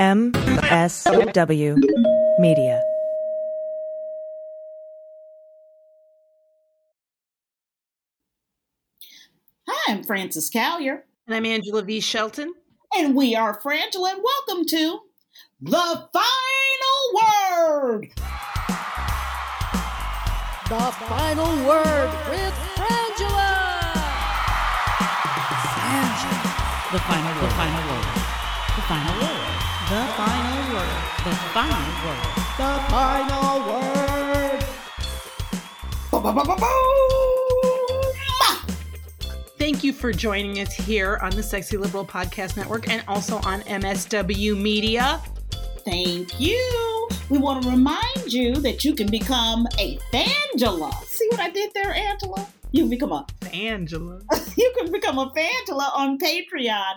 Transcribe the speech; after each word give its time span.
MSW 0.00 1.76
Media. 2.38 2.82
Hi, 9.68 9.92
I'm 9.92 10.02
Frances 10.02 10.48
Callier. 10.50 11.02
And 11.26 11.36
I'm 11.36 11.44
Angela 11.44 11.82
V. 11.82 12.00
Shelton. 12.00 12.54
And 12.96 13.14
we 13.14 13.36
are 13.36 13.60
Frangela, 13.60 14.12
and 14.12 14.24
welcome 14.24 14.64
to 14.68 15.00
The 15.60 16.08
Final 16.14 17.12
Word. 17.20 18.10
The 20.64 20.92
Final 21.10 21.68
Word 21.68 22.10
with 22.30 22.54
Frangela. 22.74 23.58
The 26.90 26.98
final 27.00 27.34
word. 27.34 27.44
The 27.44 27.54
final 27.54 27.82
word. 27.86 28.06
The 28.76 28.82
final 28.88 29.14
word. 29.20 29.69
The 29.90 29.96
final 30.16 30.72
word. 30.72 30.86
The 31.24 31.34
final 31.50 32.06
word. 32.06 32.22
The 32.60 32.70
Final 32.88 33.66
Word. 33.66 34.62
Thank 39.58 39.82
you 39.82 39.92
for 39.92 40.12
joining 40.12 40.60
us 40.60 40.72
here 40.72 41.18
on 41.22 41.32
the 41.32 41.42
Sexy 41.42 41.76
Liberal 41.76 42.06
Podcast 42.06 42.56
Network 42.56 42.88
and 42.88 43.02
also 43.08 43.38
on 43.38 43.62
MSW 43.62 44.56
Media. 44.56 45.20
Thank 45.84 46.38
you. 46.38 47.08
We 47.28 47.38
want 47.38 47.64
to 47.64 47.70
remind 47.70 48.32
you 48.32 48.54
that 48.58 48.84
you 48.84 48.94
can 48.94 49.10
become 49.10 49.66
a 49.80 49.98
Fangela. 50.12 50.94
See 51.06 51.26
what 51.32 51.40
I 51.40 51.50
did 51.50 51.74
there, 51.74 51.92
Angela? 51.92 52.46
You 52.70 52.82
can 52.82 52.90
become 52.90 53.10
a 53.10 53.26
Angela. 53.52 54.20
you 54.60 54.72
can 54.78 54.92
become 54.92 55.18
a 55.18 55.30
Fangela 55.30 55.90
on 55.94 56.18
Patreon 56.18 56.94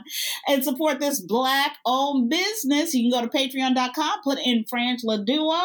and 0.48 0.64
support 0.64 1.00
this 1.00 1.22
black 1.22 1.78
owned 1.86 2.30
business. 2.30 2.94
You 2.94 3.10
can 3.10 3.22
go 3.22 3.28
to 3.28 3.38
patreon.com, 3.38 4.20
put 4.24 4.40
in 4.40 4.66
Frangela 4.72 5.26
Duo, 5.26 5.60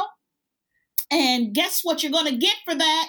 and 1.11 1.55
guess 1.55 1.81
what 1.83 2.03
you're 2.03 2.13
going 2.13 2.33
to 2.33 2.37
get 2.37 2.57
for 2.65 2.75
that? 2.75 3.09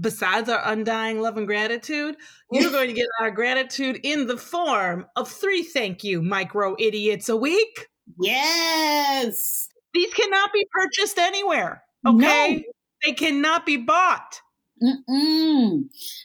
Besides 0.00 0.48
our 0.48 0.62
undying 0.64 1.20
love 1.20 1.36
and 1.36 1.46
gratitude, 1.46 2.16
you're 2.52 2.70
going 2.70 2.88
to 2.88 2.94
get 2.94 3.08
our 3.20 3.30
gratitude 3.30 3.98
in 4.04 4.26
the 4.28 4.36
form 4.36 5.06
of 5.16 5.28
three 5.28 5.64
thank 5.64 6.04
you 6.04 6.22
micro 6.22 6.76
idiots 6.78 7.28
a 7.28 7.36
week. 7.36 7.88
Yes. 8.20 9.68
These 9.92 10.14
cannot 10.14 10.52
be 10.52 10.64
purchased 10.70 11.18
anywhere. 11.18 11.82
Okay. 12.06 12.56
No. 12.56 12.62
They 13.04 13.12
cannot 13.12 13.66
be 13.66 13.76
bought. 13.76 14.40
Mm-mm. 14.82 15.84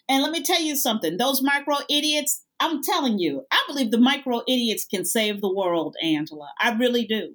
And 0.09 0.23
let 0.23 0.31
me 0.31 0.43
tell 0.43 0.61
you 0.61 0.75
something. 0.75 1.17
Those 1.17 1.41
micro 1.41 1.77
idiots, 1.89 2.43
I'm 2.59 2.81
telling 2.83 3.19
you, 3.19 3.45
I 3.51 3.63
believe 3.67 3.91
the 3.91 3.97
micro 3.99 4.41
idiots 4.47 4.85
can 4.85 5.05
save 5.05 5.41
the 5.41 5.53
world, 5.53 5.95
Angela. 6.03 6.49
I 6.59 6.73
really 6.75 7.05
do. 7.05 7.33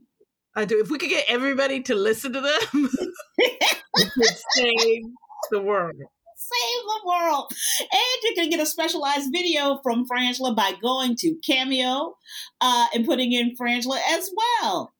I 0.56 0.64
do. 0.64 0.80
If 0.80 0.90
we 0.90 0.98
could 0.98 1.10
get 1.10 1.24
everybody 1.28 1.82
to 1.82 1.94
listen 1.94 2.32
to 2.32 2.40
them, 2.40 2.60
we 3.38 4.04
could 4.14 4.36
save 4.50 5.02
the 5.50 5.60
world. 5.60 5.96
Save 6.36 6.82
the 6.86 7.00
world. 7.06 7.52
And 7.80 8.22
you 8.22 8.34
can 8.36 8.50
get 8.50 8.60
a 8.60 8.66
specialized 8.66 9.30
video 9.32 9.80
from 9.82 10.04
Frangela 10.06 10.54
by 10.54 10.74
going 10.82 11.16
to 11.20 11.36
Cameo 11.44 12.14
uh, 12.60 12.86
and 12.94 13.06
putting 13.06 13.32
in 13.32 13.56
Frangela 13.56 13.98
as 14.10 14.30
well. 14.36 14.94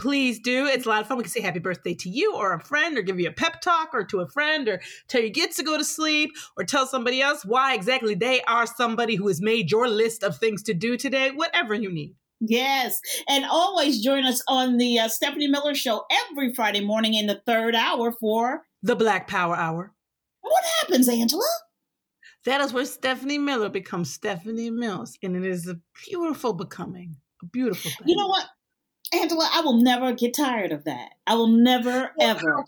Please 0.00 0.38
do. 0.38 0.64
It's 0.64 0.86
a 0.86 0.88
lot 0.88 1.02
of 1.02 1.08
fun. 1.08 1.18
We 1.18 1.24
can 1.24 1.30
say 1.30 1.42
happy 1.42 1.58
birthday 1.58 1.92
to 1.92 2.08
you 2.08 2.34
or 2.34 2.54
a 2.54 2.60
friend 2.60 2.96
or 2.96 3.02
give 3.02 3.20
you 3.20 3.28
a 3.28 3.32
pep 3.32 3.60
talk 3.60 3.90
or 3.92 4.02
to 4.04 4.20
a 4.20 4.26
friend 4.26 4.66
or 4.66 4.80
tell 5.08 5.20
your 5.20 5.30
kids 5.30 5.56
to 5.56 5.62
go 5.62 5.76
to 5.76 5.84
sleep 5.84 6.30
or 6.56 6.64
tell 6.64 6.86
somebody 6.86 7.20
else 7.20 7.44
why 7.44 7.74
exactly 7.74 8.14
they 8.14 8.40
are 8.44 8.66
somebody 8.66 9.16
who 9.16 9.28
has 9.28 9.42
made 9.42 9.70
your 9.70 9.88
list 9.88 10.24
of 10.24 10.38
things 10.38 10.62
to 10.62 10.72
do 10.72 10.96
today, 10.96 11.32
whatever 11.32 11.74
you 11.74 11.92
need. 11.92 12.14
Yes. 12.40 12.98
And 13.28 13.44
always 13.44 14.02
join 14.02 14.24
us 14.24 14.42
on 14.48 14.78
the 14.78 15.00
uh, 15.00 15.08
Stephanie 15.08 15.48
Miller 15.48 15.74
Show 15.74 16.06
every 16.30 16.54
Friday 16.54 16.80
morning 16.80 17.12
in 17.12 17.26
the 17.26 17.42
third 17.44 17.74
hour 17.74 18.10
for 18.10 18.62
The 18.82 18.96
Black 18.96 19.28
Power 19.28 19.54
Hour. 19.54 19.92
what 20.40 20.64
happens, 20.80 21.10
Angela? 21.10 21.44
That 22.46 22.62
is 22.62 22.72
where 22.72 22.86
Stephanie 22.86 23.36
Miller 23.36 23.68
becomes 23.68 24.10
Stephanie 24.10 24.70
Mills. 24.70 25.18
And 25.22 25.36
it 25.36 25.44
is 25.44 25.68
a 25.68 25.78
beautiful 26.06 26.54
becoming, 26.54 27.16
a 27.42 27.46
beautiful 27.46 27.90
thing. 27.90 28.08
You 28.08 28.16
know 28.16 28.28
what? 28.28 28.46
Angela, 29.12 29.48
I 29.52 29.60
will 29.62 29.80
never 29.82 30.12
get 30.12 30.34
tired 30.34 30.70
of 30.70 30.84
that. 30.84 31.10
I 31.26 31.34
will 31.34 31.48
never, 31.48 32.12
ever, 32.20 32.64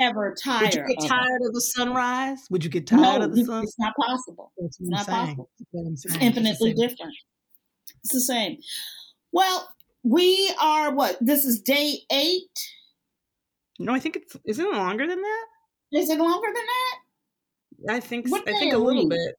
ever 0.00 0.34
tire. 0.42 0.62
Would 0.64 0.74
you 0.74 0.84
get 0.88 0.98
of 1.04 1.08
tired 1.08 1.42
of 1.46 1.52
the 1.54 1.60
sunrise? 1.60 2.38
Would 2.50 2.64
you 2.64 2.70
get 2.70 2.86
tired 2.88 3.20
No, 3.20 3.24
of 3.26 3.34
the 3.34 3.44
sun? 3.44 3.62
it's 3.62 3.78
not 3.78 3.94
possible. 3.96 4.52
That's 4.58 4.78
what 4.80 4.90
not 4.90 5.06
saying. 5.06 5.26
possible. 5.36 5.50
It's 5.92 6.04
infinitely 6.16 6.72
It's 6.72 6.80
different. 6.80 7.14
It's 8.02 8.12
the 8.12 8.20
same. 8.20 8.58
Well, 9.30 9.68
we 10.02 10.52
are 10.60 10.92
what? 10.92 11.18
This 11.20 11.44
is 11.44 11.60
day 11.60 11.98
eight. 12.10 12.58
No, 13.78 13.92
I 13.94 14.00
think 14.00 14.16
it's 14.16 14.36
isn't 14.44 14.64
it 14.64 14.72
longer 14.72 15.06
than 15.06 15.20
that? 15.20 15.44
Is 15.92 16.10
it 16.10 16.18
longer 16.18 16.48
than 16.48 16.64
that? 16.64 17.94
I 17.94 18.00
think 18.00 18.28
What 18.28 18.48
I 18.48 18.58
think 18.58 18.72
a 18.74 18.78
little 18.78 19.04
we? 19.08 19.10
bit. 19.10 19.34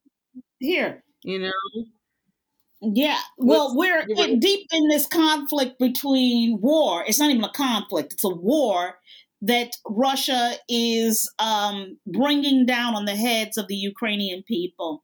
Here. 0.60 1.04
You 1.24 1.40
know, 1.40 1.52
Yeah. 2.82 3.20
Well, 3.38 3.76
we're 3.76 4.06
in- 4.08 4.40
deep 4.40 4.68
in 4.72 4.88
this 4.90 5.08
conflict 5.08 5.80
between 5.80 6.60
war. 6.62 7.04
It's 7.08 7.20
not 7.20 7.32
even 7.32 7.44
a 7.44 7.52
conflict. 7.52 8.14
It's 8.14 8.24
a 8.24 8.30
war 8.30 9.00
that 9.42 9.72
Russia 9.88 10.54
is 10.68 11.32
um, 11.40 11.98
bringing 12.08 12.66
down 12.66 12.96
on 12.96 13.06
the 13.06 13.16
heads 13.16 13.58
of 13.58 13.68
the 13.68 13.76
Ukrainian 13.76 14.44
people. 14.44 15.04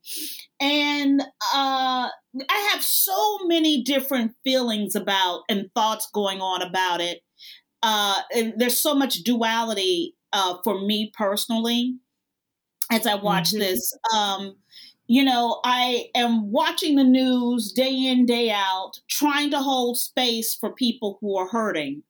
And 0.60 1.22
uh, 1.22 2.10
I 2.50 2.70
have 2.72 2.84
so 2.84 3.40
many 3.46 3.84
different 3.84 4.34
feelings 4.44 4.96
about 4.96 5.42
and 5.50 5.70
thoughts 5.76 6.10
going 6.14 6.42
on 6.42 6.62
about 6.64 7.00
it. 7.02 7.22
Uh, 7.84 8.22
and 8.36 8.54
there's 8.58 8.80
so 8.82 8.96
much 8.96 9.24
duality 9.24 10.16
uh, 10.32 10.58
for 10.64 10.80
me 10.82 11.12
personally 11.16 11.98
as 12.92 13.06
I 13.08 13.16
watch 13.16 13.52
Mhm. 13.52 13.60
this. 13.60 13.94
Um, 14.16 14.56
you 15.08 15.24
know, 15.24 15.60
I 15.64 16.06
am 16.16 16.52
watching 16.52 16.96
the 16.96 17.04
news 17.04 17.72
day 17.72 18.08
in, 18.08 18.26
day 18.26 18.52
out, 18.52 18.94
trying 19.10 19.52
to 19.52 19.60
hold 19.60 19.98
space 19.98 20.56
for 20.56 20.74
people 20.74 21.18
who 21.22 21.38
are 21.38 21.48
hurting 21.48 22.04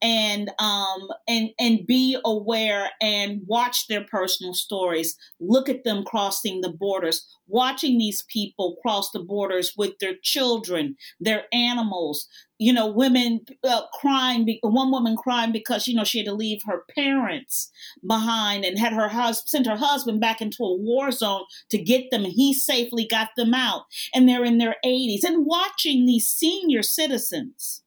and 0.00 0.50
um 0.58 1.08
and 1.26 1.50
and 1.58 1.86
be 1.86 2.16
aware 2.24 2.90
and 3.00 3.40
watch 3.46 3.88
their 3.88 4.04
personal 4.04 4.54
stories 4.54 5.16
look 5.40 5.68
at 5.68 5.84
them 5.84 6.04
crossing 6.04 6.60
the 6.60 6.70
borders 6.70 7.26
watching 7.48 7.98
these 7.98 8.22
people 8.28 8.76
cross 8.82 9.10
the 9.10 9.20
borders 9.20 9.72
with 9.76 9.98
their 9.98 10.14
children 10.22 10.96
their 11.20 11.44
animals 11.52 12.28
you 12.58 12.72
know 12.72 12.86
women 12.86 13.40
uh, 13.64 13.82
crying 13.92 14.58
one 14.62 14.90
woman 14.90 15.16
crying 15.16 15.52
because 15.52 15.86
you 15.86 15.94
know 15.94 16.04
she 16.04 16.18
had 16.18 16.26
to 16.26 16.32
leave 16.34 16.60
her 16.66 16.84
parents 16.94 17.70
behind 18.06 18.64
and 18.64 18.78
had 18.78 18.92
her 18.92 19.08
husband 19.08 19.48
sent 19.48 19.66
her 19.66 19.76
husband 19.76 20.20
back 20.20 20.40
into 20.40 20.62
a 20.62 20.76
war 20.76 21.10
zone 21.10 21.42
to 21.70 21.78
get 21.78 22.10
them. 22.10 22.24
He 22.24 22.52
safely 22.52 23.06
got 23.06 23.30
them 23.36 23.54
out. 23.54 23.82
And 24.14 24.28
they're 24.28 24.44
in 24.44 24.58
their 24.58 24.76
80s 24.84 25.24
and 25.24 25.46
watching 25.46 26.06
these 26.06 26.28
senior 26.28 26.82
citizens 26.82 27.82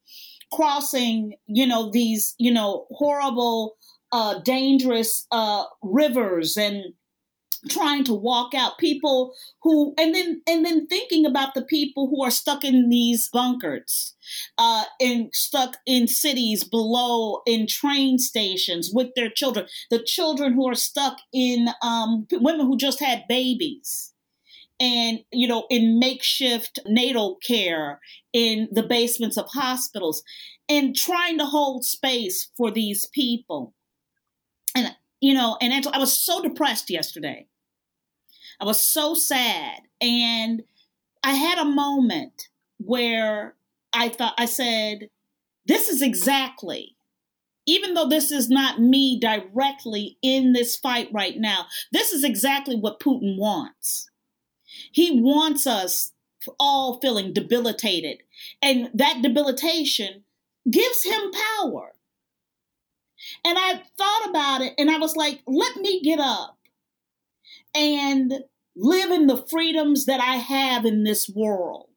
crossing 0.52 1.36
you 1.46 1.68
know 1.68 1.92
these 1.92 2.34
you 2.40 2.52
know 2.52 2.88
horrible 2.90 3.76
uh 4.12 4.40
dangerous 4.40 5.28
uh 5.32 5.64
rivers 5.84 6.58
and 6.58 6.86
trying 7.68 8.04
to 8.04 8.14
walk 8.14 8.54
out 8.54 8.78
people 8.78 9.34
who 9.62 9.94
and 9.98 10.16
then 10.16 10.42
and 10.48 10.66
then 10.66 10.88
thinking 10.88 11.26
about 11.26 11.54
the 11.54 11.62
people 11.62 12.08
who 12.10 12.24
are 12.24 12.32
stuck 12.32 12.64
in 12.64 12.90
these 12.90 13.30
bunkers 13.34 14.16
uh 14.58 14.84
and 15.00 15.30
stuck 15.34 15.78
in 15.86 16.08
cities 16.08 16.64
below 16.64 17.42
in 17.46 17.68
train 17.68 18.18
stations 18.18 18.92
with 18.94 19.08
their 19.16 19.30
children 19.30 19.66
the 19.90 20.02
children 20.02 20.54
who 20.54 20.68
are 20.68 20.76
stuck 20.76 21.18
in 21.34 21.68
um 21.82 22.26
women 22.34 22.66
who 22.66 22.78
just 22.78 23.00
had 23.00 23.24
babies 23.28 24.14
and 24.80 25.20
you 25.32 25.48
know 25.48 25.66
in 25.70 26.00
makeshift 26.00 26.80
natal 26.86 27.38
care 27.46 28.00
in 28.32 28.70
the 28.72 28.84
basements 28.84 29.38
of 29.38 29.48
hospitals 29.54 30.24
and 30.70 30.96
trying 30.96 31.40
to 31.40 31.46
hold 31.46 31.84
space 31.84 32.52
for 32.56 32.70
these 32.70 33.06
people. 33.08 33.74
And 34.76 34.96
you 35.22 35.34
know 35.34 35.58
and 35.62 35.74
Angela, 35.74 35.96
i 35.96 36.00
was 36.00 36.18
so 36.18 36.42
depressed 36.42 36.90
yesterday 36.90 37.48
i 38.60 38.66
was 38.66 38.82
so 38.82 39.14
sad 39.14 39.82
and 40.02 40.64
i 41.24 41.34
had 41.34 41.58
a 41.58 41.66
moment 41.66 42.50
where 42.78 43.56
i 43.94 44.10
thought 44.10 44.34
i 44.38 44.46
said 44.46 45.10
this 45.66 45.90
is 45.90 46.02
exactly 46.02 46.96
even 47.66 47.94
though 47.94 48.08
this 48.08 48.32
is 48.32 48.50
not 48.50 48.80
me 48.80 49.20
directly 49.20 50.18
in 50.22 50.54
this 50.54 50.76
fight 50.76 51.10
right 51.14 51.38
now 51.38 51.66
this 51.92 52.12
is 52.12 52.24
exactly 52.24 52.76
what 52.76 53.00
putin 53.00 53.38
wants 53.38 54.10
he 54.92 55.20
wants 55.22 55.68
us 55.68 56.14
all 56.60 57.00
feeling 57.00 57.34
debilitated. 57.34 58.24
And 58.62 58.90
that 58.94 59.22
debilitation 59.22 60.24
gives 60.70 61.04
him 61.04 61.32
power. 61.32 61.94
And 63.44 63.58
I 63.60 63.82
thought 63.98 64.30
about 64.30 64.62
it 64.62 64.74
and 64.78 64.90
I 64.90 64.98
was 64.98 65.16
like, 65.16 65.42
let 65.48 65.78
me 65.78 66.02
get 66.02 66.20
up 66.20 66.58
and 67.76 68.34
live 68.76 69.12
in 69.12 69.28
the 69.28 69.46
freedoms 69.50 70.06
that 70.06 70.20
I 70.22 70.36
have 70.36 70.86
in 70.86 71.04
this 71.04 71.30
world. 71.34 71.90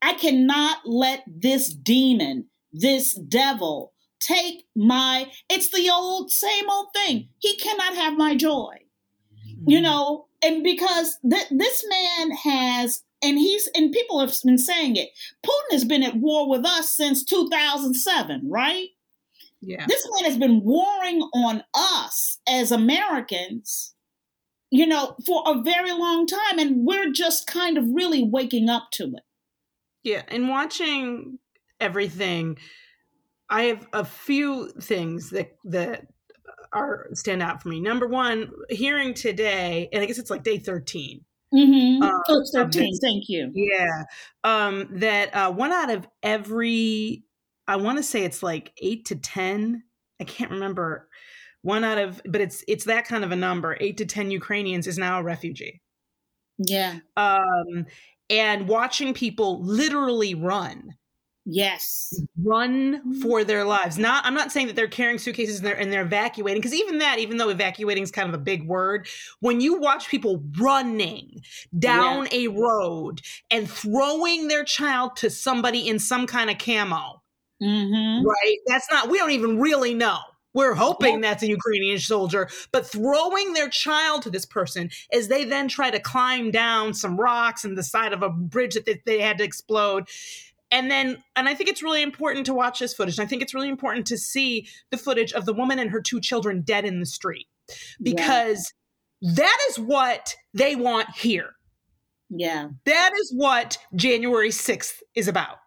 I 0.00 0.14
cannot 0.14 0.78
let 0.86 1.24
this 1.26 1.68
demon 1.68 2.46
this 2.72 3.14
devil 3.14 3.92
take 4.20 4.64
my 4.76 5.30
it's 5.48 5.70
the 5.70 5.90
old 5.90 6.30
same 6.30 6.68
old 6.68 6.88
thing 6.92 7.28
he 7.38 7.56
cannot 7.56 7.94
have 7.94 8.16
my 8.16 8.34
joy 8.36 8.74
you 9.66 9.78
Mm-hmm. 9.78 9.84
know 9.84 10.26
and 10.42 10.62
because 10.62 11.18
th- 11.28 11.48
this 11.50 11.84
man 11.88 12.30
has 12.32 13.02
and 13.22 13.38
he's 13.38 13.68
and 13.74 13.92
people 13.92 14.20
have 14.20 14.34
been 14.44 14.58
saying 14.58 14.96
it 14.96 15.08
putin 15.44 15.72
has 15.72 15.84
been 15.84 16.02
at 16.02 16.16
war 16.16 16.48
with 16.48 16.64
us 16.66 16.94
since 16.94 17.24
2007 17.24 18.42
right 18.48 18.88
Yeah. 19.60 19.84
this 19.88 20.06
man 20.14 20.30
has 20.30 20.38
been 20.38 20.62
warring 20.62 21.20
on 21.34 21.64
us 21.74 22.38
as 22.48 22.70
americans 22.70 23.94
you 24.70 24.86
know 24.86 25.16
for 25.26 25.42
a 25.46 25.62
very 25.62 25.92
long 25.92 26.26
time 26.26 26.58
and 26.58 26.84
we're 26.86 27.10
just 27.10 27.46
kind 27.46 27.76
of 27.78 27.84
really 27.92 28.22
waking 28.22 28.68
up 28.68 28.88
to 28.92 29.04
it 29.04 29.22
Yeah, 30.04 30.22
and 30.28 30.48
watching 30.48 31.38
everything, 31.80 32.56
I 33.50 33.62
have 33.64 33.86
a 33.92 34.04
few 34.04 34.70
things 34.80 35.30
that 35.30 35.56
that 35.64 36.06
are 36.72 37.08
stand 37.14 37.42
out 37.42 37.62
for 37.62 37.68
me. 37.70 37.80
Number 37.80 38.06
one, 38.06 38.50
hearing 38.70 39.14
today, 39.14 39.88
and 39.92 40.02
I 40.02 40.06
guess 40.06 40.18
it's 40.18 40.30
like 40.30 40.44
day 40.44 40.58
thirteen. 40.58 41.24
mm-hmm. 41.52 42.02
Uh, 42.02 42.10
oh, 42.28 42.42
13 42.54 42.90
this- 42.90 43.00
thank 43.02 43.24
you 43.28 43.50
Yeah, 43.54 44.04
um, 44.44 44.88
that 45.00 45.34
uh, 45.34 45.50
one 45.52 45.72
out 45.72 45.90
of 45.90 46.06
every, 46.22 47.24
I 47.68 47.76
want 47.76 47.98
to 47.98 48.02
say 48.02 48.24
it's 48.24 48.42
like 48.42 48.72
eight 48.78 49.04
to 49.06 49.16
ten. 49.16 49.84
I 50.20 50.24
can't 50.24 50.50
remember. 50.50 51.08
One 51.62 51.84
out 51.84 51.98
of, 51.98 52.20
but 52.24 52.40
it's 52.40 52.64
it's 52.66 52.84
that 52.84 53.04
kind 53.04 53.24
of 53.24 53.30
a 53.30 53.36
number. 53.36 53.76
Eight 53.80 53.98
to 53.98 54.06
ten 54.06 54.30
Ukrainians 54.30 54.86
is 54.86 54.98
now 54.98 55.20
a 55.20 55.22
refugee. 55.22 55.82
yeah 56.58 57.00
Um, 57.16 57.86
and 58.30 58.68
watching 58.68 59.14
people 59.14 59.62
literally 59.62 60.34
run 60.34 60.94
yes 61.50 62.12
run 62.42 63.20
for 63.22 63.42
their 63.42 63.64
lives. 63.64 63.98
Not 63.98 64.24
I'm 64.24 64.34
not 64.34 64.52
saying 64.52 64.66
that 64.66 64.76
they're 64.76 64.86
carrying 64.86 65.18
suitcases 65.18 65.58
and 65.58 65.66
they're 65.66 65.78
and 65.78 65.90
they're 65.92 66.02
evacuating 66.02 66.60
because 66.60 66.74
even 66.74 66.98
that, 66.98 67.18
even 67.18 67.38
though 67.38 67.48
evacuating 67.48 68.02
is 68.02 68.10
kind 68.10 68.28
of 68.28 68.34
a 68.34 68.42
big 68.42 68.66
word, 68.66 69.08
when 69.40 69.60
you 69.60 69.78
watch 69.80 70.08
people 70.08 70.42
running 70.58 71.40
down 71.78 72.28
a 72.32 72.48
road 72.48 73.22
and 73.50 73.68
throwing 73.68 74.48
their 74.48 74.64
child 74.64 75.16
to 75.16 75.30
somebody 75.30 75.88
in 75.88 75.98
some 75.98 76.26
kind 76.26 76.50
of 76.50 76.58
camo, 76.58 77.17
mm-hmm. 77.62 78.26
right? 78.26 78.56
That's 78.66 78.90
not 78.90 79.08
we 79.08 79.18
don't 79.18 79.30
even 79.30 79.58
really 79.58 79.94
know. 79.94 80.18
We're 80.54 80.74
hoping 80.74 81.20
that's 81.20 81.42
a 81.42 81.48
Ukrainian 81.48 81.98
soldier, 81.98 82.48
but 82.72 82.86
throwing 82.86 83.52
their 83.52 83.68
child 83.68 84.22
to 84.22 84.30
this 84.30 84.46
person 84.46 84.90
as 85.12 85.28
they 85.28 85.44
then 85.44 85.68
try 85.68 85.90
to 85.90 86.00
climb 86.00 86.50
down 86.50 86.94
some 86.94 87.16
rocks 87.16 87.64
and 87.64 87.76
the 87.76 87.82
side 87.82 88.12
of 88.12 88.22
a 88.22 88.30
bridge 88.30 88.74
that 88.74 88.86
they, 88.86 89.00
they 89.04 89.20
had 89.20 89.38
to 89.38 89.44
explode. 89.44 90.08
And 90.70 90.90
then, 90.90 91.22
and 91.36 91.48
I 91.48 91.54
think 91.54 91.70
it's 91.70 91.82
really 91.82 92.02
important 92.02 92.46
to 92.46 92.54
watch 92.54 92.78
this 92.78 92.94
footage. 92.94 93.18
And 93.18 93.26
I 93.26 93.28
think 93.28 93.42
it's 93.42 93.54
really 93.54 93.68
important 93.68 94.06
to 94.08 94.18
see 94.18 94.66
the 94.90 94.96
footage 94.96 95.32
of 95.32 95.44
the 95.44 95.52
woman 95.52 95.78
and 95.78 95.90
her 95.90 96.00
two 96.00 96.20
children 96.20 96.62
dead 96.62 96.84
in 96.84 96.98
the 96.98 97.06
street 97.06 97.46
because 98.02 98.72
that 99.22 99.58
is 99.70 99.78
what 99.78 100.34
they 100.54 100.76
want 100.76 101.10
here. 101.10 101.50
yeah 102.30 102.68
That 102.84 103.12
is 103.20 103.32
what 103.34 103.78
January 103.94 104.50
6th 104.50 104.94
is 105.14 105.28
about. 105.28 105.58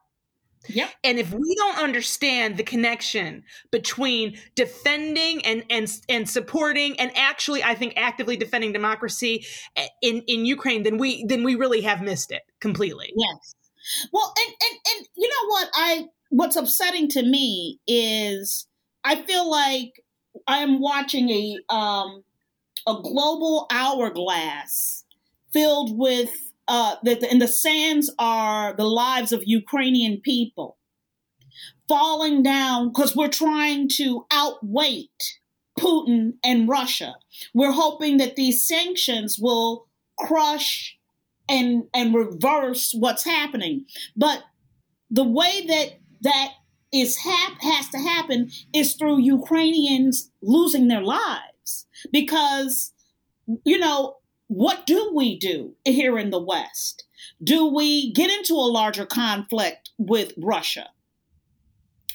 Yep 0.68 0.90
And 1.04 1.20
if 1.20 1.32
we 1.34 1.56
don't 1.56 1.78
understand 1.78 2.58
the 2.58 2.64
connection 2.64 3.44
between 3.72 4.38
defending 4.56 5.46
and 5.46 5.64
and 5.70 5.92
and 6.10 6.30
supporting 6.30 7.00
and 7.00 7.12
actually 7.16 7.64
I 7.64 7.76
think 7.76 7.94
actively 7.98 8.38
defending 8.38 8.72
democracy 8.72 9.46
eh, 9.76 9.88
in 10.02 10.24
in 10.28 10.46
Ukraine 10.46 10.84
then 10.84 10.98
we 10.98 11.26
then 11.26 11.44
we 11.44 11.56
really 11.56 11.82
have 11.82 12.02
missed 12.02 12.32
it 12.32 12.44
completely. 12.60 13.12
Yes. 13.16 13.56
Well, 14.12 14.34
and, 14.38 14.56
and 14.62 14.80
and 14.98 15.08
you 15.16 15.28
know 15.28 15.48
what 15.48 15.70
I 15.74 16.06
what's 16.30 16.56
upsetting 16.56 17.10
to 17.10 17.24
me 17.24 17.80
is 17.88 18.68
I 19.04 19.22
feel 19.24 19.50
like 19.50 20.04
I 20.48 20.60
am 20.60 20.80
watching 20.80 21.30
a 21.30 21.58
um 21.74 22.24
a 22.88 22.96
global 23.02 23.68
hourglass 23.72 25.04
filled 25.54 25.98
with 25.98 26.51
uh 26.72 26.96
that 27.04 27.22
and 27.24 27.42
the 27.42 27.48
sands 27.48 28.10
are 28.18 28.74
the 28.74 28.86
lives 28.86 29.32
of 29.32 29.44
Ukrainian 29.46 30.22
people 30.22 30.78
falling 31.88 32.42
down 32.42 32.88
because 32.88 33.16
we're 33.16 33.28
trying 33.28 33.90
to 33.90 34.26
outweight 34.32 35.40
Putin 35.78 36.34
and 36.44 36.70
Russia. 36.70 37.16
We're 37.54 37.74
hoping 37.74 38.18
that 38.18 38.38
these 38.38 38.66
sanctions 38.66 39.38
will 39.40 39.88
crush 40.18 40.98
and 41.50 41.84
and 41.94 42.14
reverse 42.14 42.94
what's 42.98 43.26
happening. 43.26 43.86
But 44.16 44.44
the 45.10 45.26
way 45.26 45.66
that 45.68 46.00
that 46.22 46.50
is 46.94 47.18
hap- 47.18 47.62
has 47.62 47.90
to 47.90 47.98
happen 47.98 48.50
is 48.74 48.96
through 48.96 49.20
Ukrainians 49.20 50.32
losing 50.42 50.88
their 50.88 51.02
lives 51.02 51.88
because 52.12 52.94
you 53.66 53.78
know 53.78 54.16
what 54.52 54.86
do 54.86 55.14
we 55.16 55.40
do 55.40 55.74
here 55.86 56.20
in 56.20 56.30
the 56.30 56.38
West? 56.40 57.06
Do 57.42 57.68
we 57.68 58.12
get 58.12 58.30
into 58.30 58.54
a 58.54 58.68
larger 58.68 59.06
conflict 59.06 59.92
with 59.98 60.34
Russia? 60.36 60.90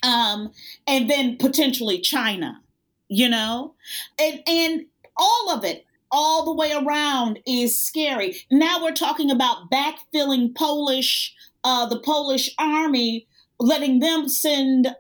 Um, 0.03 0.53
and 0.87 1.09
then 1.09 1.39
potentially 1.39 1.99
China, 1.99 2.61
you 3.09 3.31
know? 3.31 3.75
And 4.21 4.43
and 4.47 4.85
all 5.17 5.51
of 5.51 5.65
it, 5.65 5.87
all 6.13 6.45
the 6.45 6.53
way 6.53 6.73
around 6.73 7.39
is 7.47 7.79
scary. 7.79 8.37
Now 8.51 8.85
we're 8.85 8.93
talking 8.93 9.31
about 9.31 9.71
backfilling 9.71 10.55
Polish, 10.55 11.35
uh, 11.65 11.87
the 11.87 12.01
Polish 12.01 12.55
army, 12.59 13.27
letting 13.59 14.01
them 14.01 14.29
send 14.29 14.95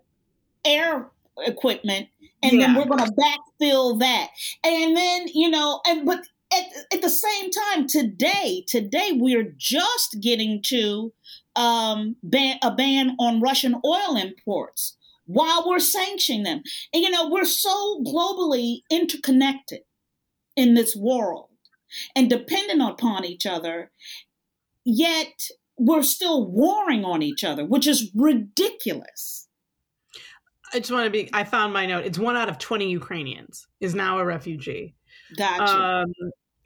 air 0.64 1.10
equipment, 1.46 2.08
and 2.42 2.58
then 2.62 2.74
we're 2.74 2.86
going 2.86 3.04
to 3.04 3.12
backfill 3.12 4.00
that. 4.00 4.28
And 4.64 4.96
then 4.96 5.28
you 5.34 5.50
know, 5.50 5.82
and 5.86 6.06
but 6.06 6.20
at, 6.56 6.94
at 6.94 7.02
the 7.02 7.10
same 7.10 7.50
time, 7.50 7.86
today, 7.86 8.64
today 8.66 9.12
we're 9.14 9.54
just 9.56 10.18
getting 10.20 10.62
to 10.66 11.12
um, 11.54 12.16
ban, 12.22 12.58
a 12.62 12.74
ban 12.74 13.16
on 13.18 13.40
Russian 13.40 13.80
oil 13.84 14.16
imports 14.16 14.96
while 15.26 15.64
we're 15.66 15.78
sanctioning 15.78 16.44
them. 16.44 16.62
And 16.92 17.02
you 17.02 17.10
know, 17.10 17.28
we're 17.28 17.44
so 17.44 18.02
globally 18.04 18.80
interconnected 18.90 19.80
in 20.56 20.74
this 20.74 20.96
world 20.96 21.48
and 22.14 22.30
dependent 22.30 22.82
upon 22.82 23.24
each 23.24 23.46
other, 23.46 23.90
yet 24.84 25.48
we're 25.78 26.02
still 26.02 26.46
warring 26.46 27.04
on 27.04 27.22
each 27.22 27.44
other, 27.44 27.64
which 27.64 27.86
is 27.86 28.10
ridiculous. 28.14 29.48
I 30.72 30.80
just 30.80 30.90
want 30.90 31.04
to 31.04 31.10
be 31.10 31.30
I 31.32 31.44
found 31.44 31.72
my 31.72 31.86
note. 31.86 32.04
It's 32.04 32.18
one 32.18 32.36
out 32.36 32.48
of 32.48 32.58
20 32.58 32.90
Ukrainians 32.90 33.66
is 33.80 33.94
now 33.94 34.18
a 34.18 34.24
refugee. 34.24 34.94
Gotcha. 35.36 35.62
Um, 35.62 36.12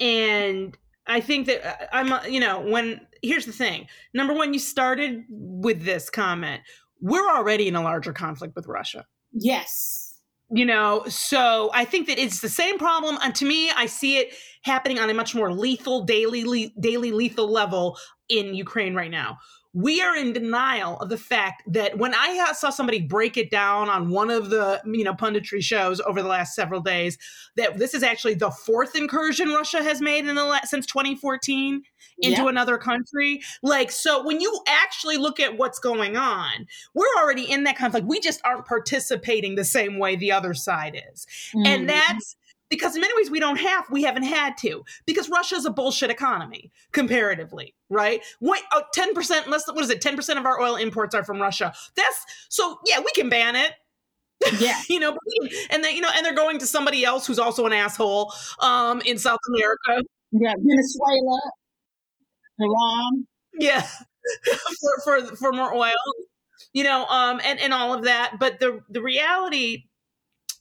and 0.00 0.76
I 1.07 1.21
think 1.21 1.47
that 1.47 1.64
uh, 1.64 1.87
I'm, 1.92 2.12
uh, 2.12 2.25
you 2.25 2.40
know, 2.40 2.61
when 2.61 3.00
here's 3.23 3.47
the 3.47 3.52
thing. 3.52 3.87
Number 4.14 4.33
one, 4.33 4.54
you 4.54 4.59
started 4.59 5.25
with 5.28 5.85
this 5.85 6.09
comment. 6.09 6.62
We're 7.00 7.28
already 7.30 7.69
in 7.69 7.76
a 7.76 7.83
larger 7.83 8.12
conflict 8.12 8.57
with 8.57 8.66
Russia. 8.66 9.07
yes. 9.33 10.07
You 10.52 10.66
know, 10.66 11.04
so 11.07 11.71
I 11.73 11.85
think 11.85 12.09
that 12.09 12.19
it's 12.19 12.40
the 12.40 12.49
same 12.49 12.76
problem. 12.76 13.19
And 13.23 13.33
to 13.37 13.45
me, 13.45 13.71
I 13.71 13.87
see 13.87 14.19
it 14.19 14.35
happening 14.64 14.99
on 14.99 15.09
a 15.09 15.14
much 15.14 15.33
more 15.33 15.52
lethal, 15.52 16.02
daily, 16.02 16.42
le- 16.42 16.80
daily 16.80 17.12
lethal 17.12 17.49
level 17.49 17.97
in 18.28 18.52
Ukraine 18.57 18.97
right 18.97 19.12
now. 19.12 19.38
We 19.73 20.03
are 20.03 20.17
in 20.17 20.33
denial 20.33 20.99
of 20.99 21.09
the 21.09 21.17
fact 21.17 21.62
that 21.67 21.97
when 21.99 22.15
I 22.15 22.53
saw 22.53 22.71
somebody 22.71 23.00
break 23.03 23.37
it 23.37 23.50
down 23.50 23.89
on 23.89 24.11
one 24.11 24.31
of 24.31 24.50
the 24.50 24.83
you 24.85 25.05
know 25.05 25.15
punditry 25.15 25.62
shows 25.62 26.00
over 26.00 26.23
the 26.23 26.29
last 26.29 26.55
several 26.55 26.81
days, 26.81 27.19
that 27.57 27.79
this 27.79 27.95
is 27.95 28.03
actually 28.03 28.35
the 28.35 28.50
fourth 28.50 28.97
incursion 28.97 29.50
Russia 29.50 29.83
has 29.83 30.00
made 30.00 30.27
in 30.27 30.35
the 30.35 30.45
la- 30.45 30.61
since 30.65 30.87
2014 30.87 31.83
into 32.23 32.47
another 32.49 32.77
country. 32.77 33.41
Like, 33.62 33.91
so 33.91 34.23
when 34.25 34.41
you 34.41 34.61
actually 34.67 35.17
look 35.17 35.41
at 35.41 35.57
what's 35.57 35.79
going 35.79 36.17
on, 36.17 36.67
we're 36.95 37.07
already 37.19 37.50
in 37.50 37.65
that 37.65 37.79
conflict. 37.79 38.07
We 38.07 38.21
just 38.21 38.41
aren't 38.45 38.67
participating 38.67 39.55
the 39.55 39.65
same 39.65 39.99
way 39.99 40.17
the 40.17 40.33
other 40.33 40.53
side 40.55 41.00
is. 41.12 41.27
Mhm. 41.55 41.67
And 41.67 41.89
that's 41.89 42.37
because 42.71 42.95
in 42.95 43.03
many 43.03 43.12
ways 43.17 43.31
we 43.31 43.41
don't 43.41 43.59
have, 43.59 43.85
we 43.91 44.03
haven't 44.03 44.23
had 44.23 44.57
to, 44.59 44.85
because 45.05 45.29
Russia's 45.29 45.67
a 45.67 45.71
bullshit 45.71 46.11
economy 46.11 46.71
comparatively, 46.93 47.75
right? 47.91 48.23
What, 48.39 48.62
oh, 48.73 48.83
10%, 48.97 49.49
less 49.49 49.67
what 49.67 49.85
is 49.85 49.91
it, 49.91 50.00
10% 50.00 50.39
of 50.39 50.47
our 50.47 50.61
oil 50.61 50.77
imports 50.77 51.15
are 51.15 51.25
from 51.25 51.41
Russia. 51.41 51.75
That's, 51.97 52.25
so 52.49 52.79
yeah, 52.87 53.00
we 53.00 53.11
can 53.12 53.29
ban 53.29 53.57
it. 53.57 53.73
yeah. 54.59 54.81
You 54.89 55.00
know, 55.00 55.19
and 55.69 55.85
then 55.85 55.95
you 55.95 56.00
know, 56.00 56.09
and 56.17 56.25
they're 56.25 56.35
going 56.35 56.59
to 56.61 56.67
somebody 56.67 57.05
else 57.05 57.27
who's 57.27 57.39
also 57.39 57.67
an 57.67 57.75
asshole 57.75 58.33
um, 58.61 59.03
in 59.05 59.19
South 59.19 59.41
America. 59.55 60.03
Yeah. 60.33 60.55
Venezuela, 60.57 61.41
Iran. 62.61 63.27
yeah 63.59 63.83
for, 64.81 65.00
for 65.05 65.37
for 65.37 65.53
more 65.53 65.75
oil 65.75 65.93
you 66.73 66.85
know 66.85 67.07
um 67.07 67.41
and 67.45 67.59
and 67.59 67.73
all 67.73 67.95
of 67.95 68.05
that 68.05 68.37
but 68.39 68.61
the 68.61 68.81
the 68.91 69.03
reality 69.03 69.85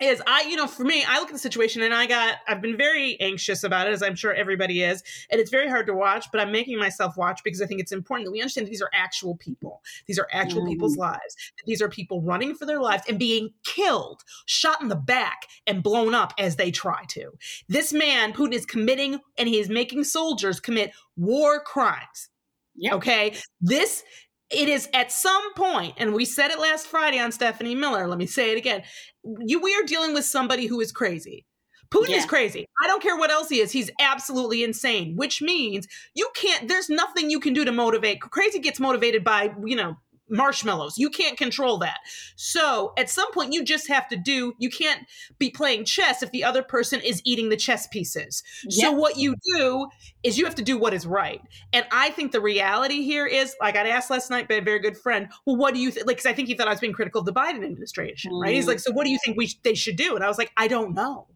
is 0.02 0.22
I, 0.26 0.44
you 0.44 0.56
know, 0.56 0.68
for 0.68 0.84
me, 0.84 1.04
I 1.08 1.20
look 1.20 1.28
at 1.30 1.34
the 1.34 1.40
situation 1.40 1.82
and 1.82 1.94
I 1.94 2.06
got, 2.06 2.38
I've 2.48 2.62
been 2.62 2.78
very 2.78 3.20
anxious 3.20 3.64
about 3.64 3.88
it, 3.88 3.94
as 3.94 4.02
I'm 4.02 4.16
sure 4.16 4.34
everybody 4.34 4.84
is. 4.84 5.04
And 5.30 5.42
it's 5.42 5.52
very 5.52 5.68
hard 5.68 5.88
to 5.88 5.94
watch, 5.94 6.28
but 6.32 6.40
I'm 6.40 6.52
making 6.52 6.80
myself 6.80 7.18
watch 7.18 7.42
because 7.44 7.62
I 7.62 7.66
think 7.66 7.82
it's 7.82 7.92
important 7.92 8.26
that 8.28 8.32
we 8.32 8.42
understand 8.42 8.68
that 8.68 8.72
these 8.72 8.82
are 8.82 8.90
actual 8.94 9.36
people. 9.38 9.82
These 10.08 10.18
are 10.18 10.28
actual 10.32 10.64
Mm. 10.64 10.70
people's 10.70 10.98
lives. 10.98 11.36
These 11.66 11.82
are 11.82 11.90
people 11.90 12.22
running 12.22 12.56
for 12.56 12.66
their 12.66 12.80
lives 12.80 13.04
and 13.10 13.20
being 13.20 13.50
killed, 13.66 14.24
shot 14.46 14.82
in 14.82 14.88
the 14.88 14.96
back, 14.96 15.48
and 15.68 15.84
blown 15.84 16.14
up 16.14 16.34
as 16.38 16.56
they 16.56 16.72
try 16.72 17.04
to. 17.10 17.32
This 17.68 17.92
man, 17.92 18.34
Putin, 18.34 18.54
is 18.54 18.66
committing 18.66 19.20
and 19.38 19.50
he 19.50 19.60
is 19.60 19.70
making 19.70 20.04
soldiers 20.06 20.60
commit 20.60 20.92
war 21.18 21.60
crimes. 21.62 22.30
Yep. 22.76 22.94
Okay. 22.94 23.36
This, 23.60 24.04
it 24.52 24.68
is 24.70 24.90
at 24.94 25.12
some 25.12 25.54
point, 25.54 25.94
and 25.98 26.14
we 26.14 26.26
said 26.26 26.52
it 26.52 26.60
last 26.60 26.88
Friday 26.88 27.20
on 27.20 27.32
Stephanie 27.32 27.76
Miller. 27.76 28.08
Let 28.08 28.18
me 28.18 28.26
say 28.26 28.52
it 28.52 28.58
again. 28.58 28.84
You, 29.24 29.62
we 29.62 29.76
are 29.76 29.84
dealing 29.84 30.14
with 30.14 30.26
somebody 30.26 30.66
who 30.66 30.82
is 30.82 30.92
crazy. 30.92 31.46
Putin 31.92 32.12
is 32.12 32.26
crazy. 32.26 32.68
I 32.84 32.88
don't 32.88 33.02
care 33.02 33.18
what 33.18 33.32
else 33.32 33.50
he 33.50 33.60
is. 33.60 33.72
He's 33.72 33.90
absolutely 34.00 34.64
insane, 34.64 35.16
which 35.16 35.42
means 35.42 35.88
you 36.14 36.30
can't, 36.36 36.68
there's 36.68 36.88
nothing 36.88 37.32
you 37.32 37.40
can 37.40 37.54
do 37.54 37.66
to 37.66 37.72
motivate. 37.72 38.22
Crazy 38.22 38.60
gets 38.60 38.80
motivated 38.80 39.24
by, 39.24 39.52
you 39.66 39.76
know, 39.76 39.96
marshmallows. 40.30 40.98
You 40.98 41.10
can't 41.10 41.38
control 41.38 41.78
that. 41.80 42.00
So 42.36 42.94
at 42.98 43.10
some 43.10 43.32
point, 43.32 43.54
you 43.54 43.64
just 43.64 43.88
have 43.88 44.08
to 44.10 44.16
do, 44.16 44.54
you 44.60 44.70
can't 44.70 45.06
be 45.38 45.50
playing 45.50 45.86
chess 45.86 46.22
if 46.24 46.32
the 46.32 46.44
other 46.44 46.64
person 46.64 47.00
is 47.02 47.22
eating 47.26 47.50
the 47.50 47.58
chess 47.58 47.88
pieces. 47.88 48.44
So 48.70 48.92
what 48.92 49.18
you 49.18 49.36
do 49.58 49.88
is 50.24 50.38
you 50.38 50.46
have 50.46 50.56
to 50.56 50.62
do 50.64 50.78
what 50.78 50.94
is 50.94 51.06
right. 51.06 51.42
And 51.74 51.86
I 51.92 52.10
think 52.12 52.32
the 52.32 52.42
reality 52.42 53.04
here 53.04 53.26
is, 53.26 53.56
I 53.62 53.72
got 53.72 53.86
asked 53.86 54.10
last 54.10 54.30
night 54.30 54.48
by 54.48 54.56
a 54.56 54.62
very 54.62 54.80
good 54.80 54.98
friend, 54.98 55.30
well, 55.46 55.56
what 55.56 55.74
do 55.74 55.80
you 55.80 55.92
think? 55.92 56.08
Like, 56.08 56.18
because 56.18 56.30
I 56.30 56.34
think 56.34 56.48
he 56.48 56.54
thought 56.56 56.68
I 56.68 56.72
was 56.72 56.80
being 56.80 56.94
critical 56.94 57.20
of 57.20 57.26
the 57.26 57.34
Biden 57.34 57.64
administration, 57.64 58.34
right? 58.34 58.54
He's 58.54 58.66
Mm. 58.66 58.70
like, 58.70 58.80
so 58.80 58.92
what 58.92 59.06
do 59.06 59.12
you 59.12 59.20
think 59.24 59.38
we 59.38 59.48
sh- 59.48 59.60
they 59.64 59.76
should 59.76 59.96
do? 59.96 60.16
And 60.16 60.24
I 60.24 60.28
was 60.28 60.38
like, 60.38 60.52
I 60.58 60.68
don't 60.68 60.94
know. 60.94 61.28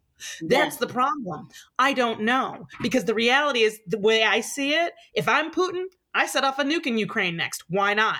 That's 0.41 0.77
the 0.77 0.87
problem. 0.87 1.49
I 1.77 1.93
don't 1.93 2.21
know 2.21 2.67
because 2.81 3.05
the 3.05 3.13
reality 3.13 3.61
is 3.63 3.79
the 3.87 3.99
way 3.99 4.23
I 4.23 4.39
see 4.39 4.73
it. 4.73 4.93
If 5.13 5.27
I'm 5.27 5.51
Putin, 5.51 5.83
I 6.13 6.27
set 6.27 6.43
off 6.45 6.59
a 6.59 6.63
nuke 6.63 6.85
in 6.85 6.97
Ukraine 6.97 7.35
next. 7.35 7.63
Why 7.67 7.93
not? 7.93 8.19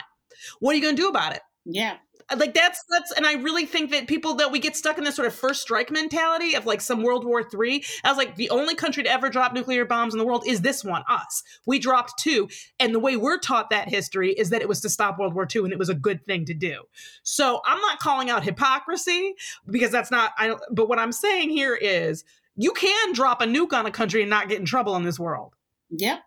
What 0.59 0.71
are 0.73 0.75
you 0.75 0.81
going 0.81 0.95
to 0.95 1.01
do 1.01 1.09
about 1.09 1.35
it? 1.35 1.41
yeah. 1.65 1.97
Uh, 2.29 2.37
like 2.39 2.53
that's 2.53 2.81
that's 2.89 3.11
and 3.11 3.25
i 3.25 3.33
really 3.33 3.65
think 3.65 3.91
that 3.91 4.07
people 4.07 4.33
that 4.35 4.49
we 4.49 4.57
get 4.57 4.77
stuck 4.77 4.97
in 4.97 5.03
this 5.03 5.13
sort 5.13 5.27
of 5.27 5.35
first 5.35 5.61
strike 5.61 5.91
mentality 5.91 6.55
of 6.55 6.65
like 6.65 6.79
some 6.79 7.03
world 7.03 7.25
war 7.25 7.43
three 7.43 7.83
i 8.05 8.09
was 8.09 8.17
like 8.17 8.37
the 8.37 8.49
only 8.49 8.75
country 8.75 9.03
to 9.03 9.11
ever 9.11 9.29
drop 9.29 9.51
nuclear 9.51 9.83
bombs 9.83 10.13
in 10.13 10.17
the 10.19 10.25
world 10.25 10.41
is 10.47 10.61
this 10.61 10.85
one 10.85 11.03
us 11.09 11.43
we 11.65 11.77
dropped 11.79 12.17
two 12.17 12.47
and 12.79 12.95
the 12.95 12.99
way 12.99 13.17
we're 13.17 13.37
taught 13.37 13.69
that 13.69 13.89
history 13.89 14.31
is 14.31 14.51
that 14.51 14.61
it 14.61 14.69
was 14.69 14.79
to 14.79 14.87
stop 14.87 15.19
world 15.19 15.33
war 15.33 15.45
two 15.45 15.65
and 15.65 15.73
it 15.73 15.79
was 15.79 15.89
a 15.89 15.93
good 15.93 16.25
thing 16.25 16.45
to 16.45 16.53
do 16.53 16.83
so 17.23 17.59
i'm 17.65 17.81
not 17.81 17.99
calling 17.99 18.29
out 18.29 18.41
hypocrisy 18.41 19.33
because 19.69 19.91
that's 19.91 20.09
not 20.09 20.31
i 20.37 20.47
don't 20.47 20.61
but 20.71 20.87
what 20.87 20.99
i'm 20.99 21.11
saying 21.11 21.49
here 21.49 21.75
is 21.75 22.23
you 22.55 22.71
can 22.71 23.11
drop 23.11 23.41
a 23.41 23.45
nuke 23.45 23.73
on 23.73 23.85
a 23.85 23.91
country 23.91 24.21
and 24.21 24.29
not 24.29 24.47
get 24.47 24.59
in 24.59 24.65
trouble 24.65 24.95
in 24.95 25.03
this 25.03 25.19
world 25.19 25.55
Yep. 25.89 26.19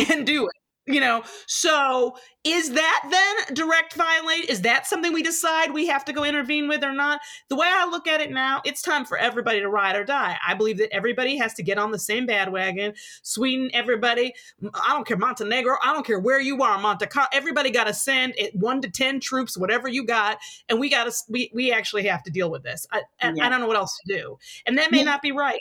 you 0.00 0.06
can 0.06 0.24
do 0.24 0.46
it. 0.46 0.52
You 0.88 1.00
know, 1.00 1.24
so 1.46 2.16
is 2.44 2.70
that 2.70 3.08
then 3.10 3.54
direct 3.54 3.94
violate? 3.94 4.44
Is 4.48 4.60
that 4.62 4.86
something 4.86 5.12
we 5.12 5.22
decide 5.22 5.72
we 5.72 5.88
have 5.88 6.04
to 6.04 6.12
go 6.12 6.22
intervene 6.22 6.68
with 6.68 6.84
or 6.84 6.92
not? 6.92 7.20
The 7.48 7.56
way 7.56 7.66
I 7.68 7.86
look 7.86 8.06
at 8.06 8.20
it 8.20 8.30
now, 8.30 8.62
it's 8.64 8.82
time 8.82 9.04
for 9.04 9.18
everybody 9.18 9.58
to 9.58 9.68
ride 9.68 9.96
or 9.96 10.04
die. 10.04 10.36
I 10.46 10.54
believe 10.54 10.78
that 10.78 10.94
everybody 10.94 11.36
has 11.38 11.54
to 11.54 11.64
get 11.64 11.76
on 11.76 11.90
the 11.90 11.98
same 11.98 12.24
bandwagon. 12.24 12.94
Sweden, 13.22 13.68
everybody. 13.74 14.32
I 14.62 14.92
don't 14.92 15.04
care 15.04 15.16
Montenegro. 15.16 15.76
I 15.82 15.92
don't 15.92 16.06
care 16.06 16.20
where 16.20 16.40
you 16.40 16.62
are, 16.62 16.78
Monte 16.80 17.06
Carlo. 17.06 17.28
Everybody 17.32 17.70
got 17.70 17.88
to 17.88 17.94
send 17.94 18.34
it 18.38 18.54
one 18.54 18.80
to 18.82 18.88
ten 18.88 19.18
troops, 19.18 19.58
whatever 19.58 19.88
you 19.88 20.04
got, 20.04 20.38
and 20.68 20.78
we 20.78 20.88
got 20.88 21.10
to. 21.10 21.12
We 21.28 21.50
we 21.52 21.72
actually 21.72 22.06
have 22.06 22.22
to 22.22 22.30
deal 22.30 22.48
with 22.48 22.62
this. 22.62 22.86
I, 22.92 23.02
and 23.20 23.36
Yeah. 23.38 23.46
I 23.46 23.48
don't 23.48 23.60
know 23.60 23.66
what 23.66 23.76
else 23.76 23.98
to 24.06 24.14
do, 24.16 24.38
and 24.66 24.78
that 24.78 24.92
may 24.92 24.98
Yeah. 24.98 25.04
not 25.04 25.20
be 25.20 25.32
right. 25.32 25.60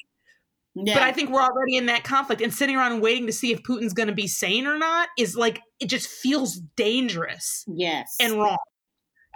Yeah. 0.76 0.96
But 0.96 1.04
I 1.04 1.14
think 1.14 1.30
we're 1.30 1.42
already 1.42 1.78
in 1.78 1.86
that 1.86 2.04
conflict, 2.04 2.42
and 2.42 2.54
sitting 2.54 2.76
around 2.76 2.94
and 2.94 3.02
waiting 3.02 3.26
to 3.28 3.34
see 3.34 3.52
if 3.52 3.64
Putin's 3.64 3.94
going 3.94 4.08
to 4.08 4.14
be 4.14 4.28
sane 4.28 4.68
or 4.68 4.78
not 4.78 5.08
is 5.18 5.36
like 5.36 5.62
it 5.80 5.88
just 5.88 6.08
feels 6.08 6.60
dangerous 6.76 7.64
yes. 7.68 8.16
and 8.20 8.34
wrong. 8.34 8.58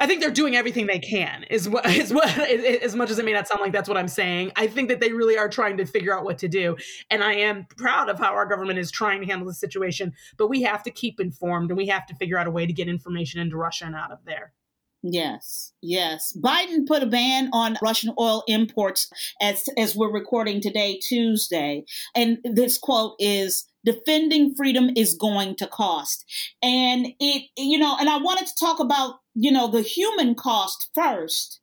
I 0.01 0.07
think 0.07 0.21
they're 0.21 0.31
doing 0.31 0.55
everything 0.55 0.87
they 0.87 0.99
can. 0.99 1.43
Is 1.49 1.67
what 1.67 1.85
is 1.89 2.13
what 2.13 2.29
as 2.37 2.95
much 2.95 3.09
as 3.09 3.19
it 3.19 3.25
may 3.25 3.33
not 3.33 3.47
sound 3.47 3.61
like 3.61 3.71
that's 3.71 3.87
what 3.87 3.97
I'm 3.97 4.07
saying. 4.07 4.51
I 4.55 4.67
think 4.67 4.89
that 4.89 4.99
they 4.99 5.11
really 5.11 5.37
are 5.37 5.49
trying 5.49 5.77
to 5.77 5.85
figure 5.85 6.17
out 6.17 6.23
what 6.23 6.37
to 6.39 6.47
do, 6.47 6.77
and 7.09 7.23
I 7.23 7.33
am 7.33 7.67
proud 7.77 8.09
of 8.09 8.19
how 8.19 8.33
our 8.33 8.45
government 8.45 8.79
is 8.79 8.91
trying 8.91 9.21
to 9.21 9.27
handle 9.27 9.47
the 9.47 9.53
situation. 9.53 10.13
But 10.37 10.49
we 10.49 10.61
have 10.63 10.83
to 10.83 10.91
keep 10.91 11.19
informed, 11.19 11.71
and 11.71 11.77
we 11.77 11.87
have 11.87 12.05
to 12.07 12.15
figure 12.15 12.37
out 12.37 12.47
a 12.47 12.51
way 12.51 12.65
to 12.65 12.73
get 12.73 12.87
information 12.87 13.41
into 13.41 13.57
Russia 13.57 13.85
and 13.85 13.95
out 13.95 14.11
of 14.11 14.19
there. 14.25 14.53
Yes, 15.01 15.71
yes. 15.81 16.35
Biden 16.37 16.85
put 16.85 17.03
a 17.03 17.05
ban 17.05 17.49
on 17.53 17.77
Russian 17.81 18.13
oil 18.19 18.43
imports 18.47 19.09
as 19.41 19.65
as 19.77 19.95
we're 19.95 20.11
recording 20.11 20.59
today, 20.59 20.99
Tuesday. 21.01 21.85
And 22.15 22.39
this 22.43 22.77
quote 22.77 23.15
is 23.17 23.65
defending 23.85 24.53
freedom 24.55 24.89
is 24.97 25.15
going 25.15 25.55
to 25.55 25.67
cost. 25.67 26.25
And 26.61 27.07
it 27.19 27.43
you 27.55 27.77
know, 27.77 27.95
and 27.97 28.09
I 28.09 28.17
wanted 28.17 28.47
to 28.47 28.55
talk 28.59 28.81
about, 28.81 29.15
you 29.35 29.51
know, 29.51 29.67
the 29.67 29.83
human 29.83 30.35
cost 30.35 30.89
first 30.93 31.61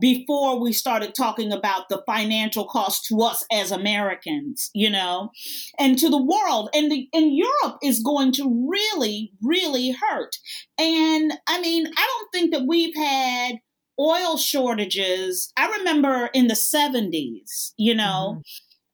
before 0.00 0.60
we 0.60 0.72
started 0.72 1.14
talking 1.14 1.52
about 1.52 1.88
the 1.88 2.02
financial 2.06 2.66
cost 2.66 3.06
to 3.06 3.20
us 3.22 3.44
as 3.50 3.70
Americans, 3.70 4.70
you 4.74 4.90
know, 4.90 5.30
and 5.78 5.98
to 5.98 6.08
the 6.08 6.22
world. 6.22 6.70
And 6.74 6.90
the 6.90 7.08
and 7.12 7.36
Europe 7.36 7.78
is 7.82 8.02
going 8.02 8.32
to 8.32 8.68
really, 8.68 9.32
really 9.42 9.90
hurt. 9.90 10.36
And 10.78 11.32
I 11.48 11.60
mean, 11.60 11.86
I 11.86 12.06
don't 12.06 12.28
think 12.32 12.52
that 12.52 12.66
we've 12.66 12.94
had 12.96 13.56
oil 13.98 14.36
shortages. 14.36 15.52
I 15.56 15.68
remember 15.78 16.30
in 16.32 16.46
the 16.46 16.54
70s, 16.54 17.72
you 17.76 17.94
know, 17.94 18.42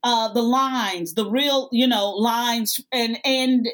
uh, 0.02 0.32
the 0.32 0.42
lines, 0.42 1.14
the 1.14 1.28
real, 1.28 1.68
you 1.72 1.86
know, 1.86 2.10
lines, 2.10 2.78
and 2.92 3.18
and 3.24 3.66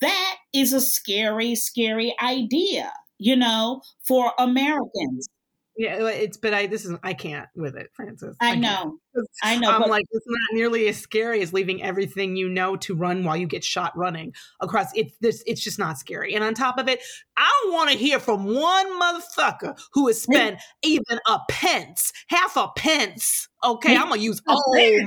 that 0.00 0.36
is 0.52 0.72
a 0.72 0.80
scary, 0.80 1.54
scary 1.54 2.14
idea, 2.22 2.92
you 3.18 3.36
know, 3.36 3.80
for 4.06 4.32
Americans. 4.38 5.28
Yeah, 5.76 6.06
it's 6.08 6.36
but 6.36 6.52
I 6.52 6.66
this 6.66 6.84
is 6.84 6.98
I 7.02 7.14
can't 7.14 7.48
with 7.56 7.76
it, 7.76 7.88
Frances. 7.94 8.36
I 8.40 8.50
can't. 8.50 8.60
know, 8.60 8.98
I 9.42 9.56
know, 9.56 9.70
I'm 9.70 9.80
but 9.80 9.90
like, 9.90 10.04
it's 10.10 10.26
not 10.28 10.40
nearly 10.52 10.86
as 10.88 10.98
scary 10.98 11.40
as 11.40 11.54
leaving 11.54 11.82
everything 11.82 12.36
you 12.36 12.50
know 12.50 12.76
to 12.76 12.94
run 12.94 13.24
while 13.24 13.38
you 13.38 13.46
get 13.46 13.64
shot 13.64 13.96
running 13.96 14.34
across. 14.60 14.88
It's 14.94 15.16
this. 15.20 15.42
It's 15.46 15.62
just 15.62 15.78
not 15.78 15.98
scary. 15.98 16.34
And 16.34 16.44
on 16.44 16.52
top 16.52 16.78
of 16.78 16.88
it, 16.88 17.00
I 17.38 17.50
don't 17.62 17.72
want 17.72 17.90
to 17.90 17.96
hear 17.96 18.18
from 18.18 18.44
one 18.44 19.00
motherfucker 19.00 19.78
who 19.92 20.08
has 20.08 20.20
spent 20.20 20.60
even 20.82 21.18
a 21.26 21.38
pence, 21.48 22.12
half 22.28 22.56
a 22.56 22.68
pence. 22.76 23.48
Okay, 23.64 23.96
I'm 23.96 24.08
gonna 24.10 24.20
use 24.20 24.42
all 24.46 24.62
money, 24.74 25.06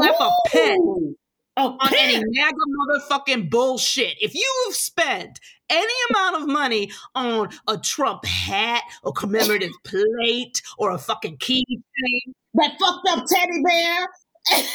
half 0.00 0.16
a 0.20 0.30
pence. 0.48 0.80
Oh, 1.56 1.76
on 1.80 1.94
any. 1.96 2.22
MAGA 2.26 2.56
motherfucking 2.56 3.48
bullshit. 3.48 4.16
If 4.20 4.34
you've 4.34 4.74
spent 4.74 5.38
any 5.70 5.94
amount 6.10 6.42
of 6.42 6.48
money 6.48 6.90
on 7.14 7.48
a 7.68 7.78
Trump 7.78 8.24
hat, 8.24 8.82
a 9.04 9.12
commemorative 9.12 9.72
plate, 9.84 10.60
or 10.78 10.90
a 10.90 10.98
fucking 10.98 11.38
keychain, 11.38 12.34
that 12.54 12.76
fucked 12.80 13.08
up 13.08 13.24
teddy 13.28 13.62
bear. 13.64 14.08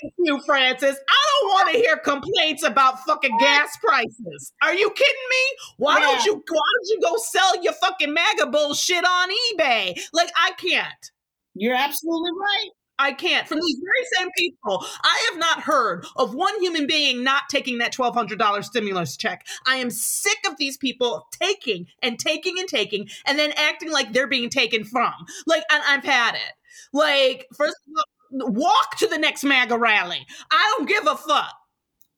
Thank 0.00 0.14
you, 0.18 0.40
Frances. 0.46 0.96
I 1.08 1.40
don't 1.40 1.48
want 1.50 1.72
to 1.72 1.78
hear 1.78 1.96
complaints 1.96 2.62
about 2.62 3.00
fucking 3.00 3.36
gas 3.38 3.76
prices. 3.84 4.52
Are 4.62 4.74
you 4.74 4.90
kidding 4.90 5.14
me? 5.30 5.56
Why 5.78 5.98
don't 5.98 6.24
you 6.24 6.34
why 6.34 6.42
don't 6.76 6.88
you 6.88 7.00
go 7.00 7.16
sell 7.16 7.62
your 7.62 7.72
fucking 7.72 8.12
MAGA 8.12 8.46
bullshit 8.46 9.04
on 9.04 9.28
eBay? 9.54 10.00
Like 10.12 10.30
I 10.36 10.52
can't. 10.52 11.10
You're 11.54 11.74
absolutely 11.74 12.30
right. 12.30 12.70
I 12.98 13.12
can't. 13.12 13.46
From 13.46 13.60
these 13.60 13.80
very 13.82 14.06
same 14.18 14.30
people, 14.36 14.84
I 15.02 15.28
have 15.30 15.38
not 15.38 15.60
heard 15.60 16.04
of 16.16 16.34
one 16.34 16.60
human 16.60 16.86
being 16.86 17.22
not 17.22 17.42
taking 17.48 17.78
that 17.78 17.94
$1,200 17.94 18.64
stimulus 18.64 19.16
check. 19.16 19.46
I 19.66 19.76
am 19.76 19.90
sick 19.90 20.38
of 20.46 20.56
these 20.58 20.76
people 20.76 21.26
taking 21.30 21.86
and 22.02 22.18
taking 22.18 22.58
and 22.58 22.68
taking 22.68 23.08
and 23.26 23.38
then 23.38 23.52
acting 23.56 23.92
like 23.92 24.12
they're 24.12 24.26
being 24.26 24.50
taken 24.50 24.84
from. 24.84 25.12
Like, 25.46 25.62
and 25.70 25.82
I've 25.86 26.04
had 26.04 26.34
it. 26.34 26.52
Like, 26.92 27.46
first 27.56 27.76
of 27.86 27.94
all, 27.96 28.52
walk 28.52 28.96
to 28.98 29.06
the 29.06 29.18
next 29.18 29.44
MAGA 29.44 29.78
rally. 29.78 30.26
I 30.50 30.74
don't 30.76 30.88
give 30.88 31.06
a 31.06 31.16
fuck. 31.16 31.54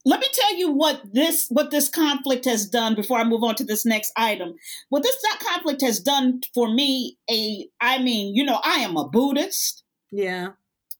Let 0.06 0.20
me 0.20 0.28
tell 0.32 0.56
you 0.56 0.72
what 0.72 1.02
this 1.12 1.46
what 1.50 1.70
this 1.70 1.90
conflict 1.90 2.46
has 2.46 2.66
done 2.66 2.94
before 2.94 3.18
I 3.18 3.25
move 3.25 3.44
on 3.44 3.54
to 3.56 3.64
this 3.64 3.84
next 3.84 4.12
item. 4.16 4.54
What 4.88 5.02
this 5.02 5.22
conflict 5.42 5.82
has 5.82 6.00
done 6.00 6.40
for 6.54 6.72
me, 6.72 7.18
a 7.30 7.68
I 7.82 8.02
mean, 8.02 8.34
you 8.34 8.44
know, 8.44 8.60
I 8.64 8.76
am 8.76 8.96
a 8.96 9.06
Buddhist. 9.06 9.84
Yeah. 10.10 10.52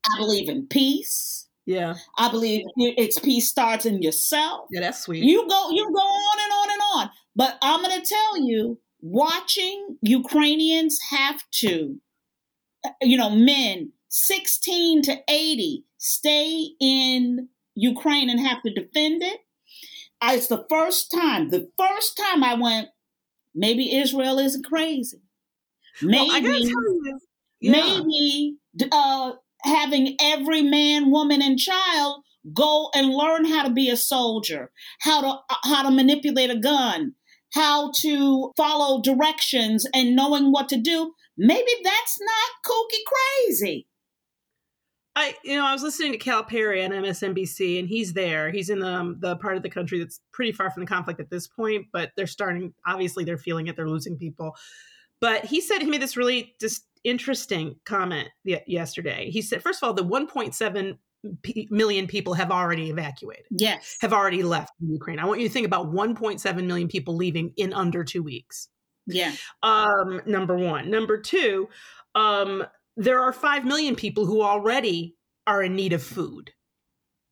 I 0.05 0.19
believe 0.19 0.49
in 0.49 0.67
peace. 0.67 1.47
Yeah. 1.67 1.95
I 2.19 2.31
believe 2.31 2.65
it's 2.77 3.19
peace 3.19 3.49
starts 3.49 3.87
in 3.87 4.03
yourself. 4.03 4.67
Yeah, 4.71 4.81
that's 4.81 5.01
sweet. 5.05 5.23
You 5.23 5.47
go 5.49 5.71
you 5.71 5.85
go 5.85 6.01
on 6.01 6.39
and 6.43 6.53
on 6.53 6.71
and 6.73 6.81
on. 6.95 7.11
But 7.37 7.59
I'm 7.63 7.83
going 7.83 8.01
to 8.01 8.07
tell 8.07 8.43
you 8.43 8.81
watching 9.01 9.97
Ukrainians 10.03 10.99
have 11.11 11.43
to 11.53 12.01
you 13.03 13.17
know, 13.17 13.31
men 13.31 13.93
16 14.09 15.03
to 15.03 15.17
80 15.29 15.85
stay 15.99 16.71
in 16.81 17.49
Ukraine 17.75 18.31
and 18.31 18.41
have 18.41 18.63
to 18.63 18.73
defend 18.73 19.23
it. 19.23 19.41
I, 20.21 20.37
it's 20.37 20.49
the 20.49 20.67
first 20.69 21.11
time, 21.11 21.51
the 21.51 21.71
first 21.79 22.17
time 22.17 22.45
I 22.45 22.55
went, 22.55 22.89
maybe 23.55 23.97
Israel 23.97 24.39
isn't 24.39 24.65
crazy. 24.65 25.21
Maybe, 26.03 26.29
Well, 26.29 26.37
I 26.37 26.41
gotta 26.41 26.61
tell 26.61 26.69
you, 26.69 27.19
yeah. 27.61 27.71
maybe 27.73 28.57
uh, 28.93 29.33
having 29.65 30.17
every 30.21 30.63
man, 30.63 31.11
woman, 31.11 31.43
and 31.43 31.59
child 31.59 32.23
go 32.55 32.91
and 32.95 33.13
learn 33.13 33.45
how 33.45 33.65
to 33.65 33.71
be 33.71 33.91
a 33.91 33.97
soldier, 33.97 34.71
how 35.01 35.21
to 35.21 35.39
how 35.65 35.83
to 35.83 35.91
manipulate 35.91 36.51
a 36.51 36.59
gun, 36.59 37.15
how 37.53 37.93
to 38.01 38.53
follow 38.57 39.03
directions, 39.03 39.87
and 39.95 40.17
knowing 40.17 40.53
what 40.53 40.69
to 40.69 40.81
do. 40.81 41.13
Maybe 41.37 41.71
that's 41.83 42.19
not 42.21 42.71
kooky 42.73 42.99
crazy. 43.07 43.87
I, 45.17 45.35
you 45.45 45.57
know, 45.57 45.67
I 45.67 45.73
was 45.73 45.83
listening 45.83 46.13
to 46.13 46.19
Cal 46.19 46.45
Perry 46.45 46.85
on 46.85 46.93
MSNBC, 46.93 47.81
and 47.81 47.89
he's 47.89 48.13
there. 48.13 48.51
He's 48.51 48.71
in 48.71 48.79
the 48.79 48.89
um, 48.89 49.17
the 49.21 49.37
part 49.37 49.57
of 49.57 49.63
the 49.63 49.71
country 49.71 49.99
that's 49.99 50.21
pretty 50.33 50.53
far 50.53 50.71
from 50.71 50.83
the 50.83 50.87
conflict 50.87 51.21
at 51.21 51.31
this 51.31 51.49
point, 51.49 51.87
but 51.93 52.13
they're 52.17 52.27
starting. 52.27 52.73
Obviously, 52.87 53.25
they're 53.25 53.39
feeling 53.39 53.67
it. 53.67 53.77
They're 53.77 53.89
losing 53.89 54.17
people. 54.17 54.55
But 55.21 55.45
he 55.45 55.61
said 55.61 55.83
he 55.83 55.91
made 55.91 56.01
this 56.01 56.17
really 56.17 56.55
just 56.61 56.87
interesting 57.05 57.77
comment 57.85 58.29
yesterday. 58.45 59.31
He 59.31 59.43
said, 59.43 59.63
first 59.63 59.83
of 59.83 59.87
all, 59.87 59.95
the 59.95 60.05
1.7 60.05 60.99
P- 61.43 61.69
million 61.71 62.07
people 62.07 62.33
have 62.35 62.51
already 62.51 62.89
evacuated. 62.89 63.45
Yes. 63.51 63.97
Have 64.01 64.13
already 64.13 64.43
left 64.43 64.73
Ukraine. 64.81 65.19
I 65.19 65.27
want 65.27 65.41
you 65.41 65.49
to 65.49 65.53
think 65.53 65.67
about 65.67 65.93
1.7 65.93 66.67
million 66.67 66.89
people 66.89 67.15
leaving 67.15 67.53
in 67.57 67.75
under 67.75 68.05
two 68.05 68.23
weeks. 68.23 68.69
Yeah. 69.07 69.33
Um, 69.63 70.23
number 70.27 70.57
one. 70.57 70.91
Number 70.91 71.21
two, 71.21 71.69
um, 72.15 72.65
there 72.97 73.21
are 73.21 73.33
5 73.33 73.65
million 73.65 73.97
people 73.97 74.25
who 74.25 74.43
already 74.43 75.17
are 75.47 75.63
in 75.63 75.75
need 75.75 75.93
of 75.93 76.03
food. 76.03 76.53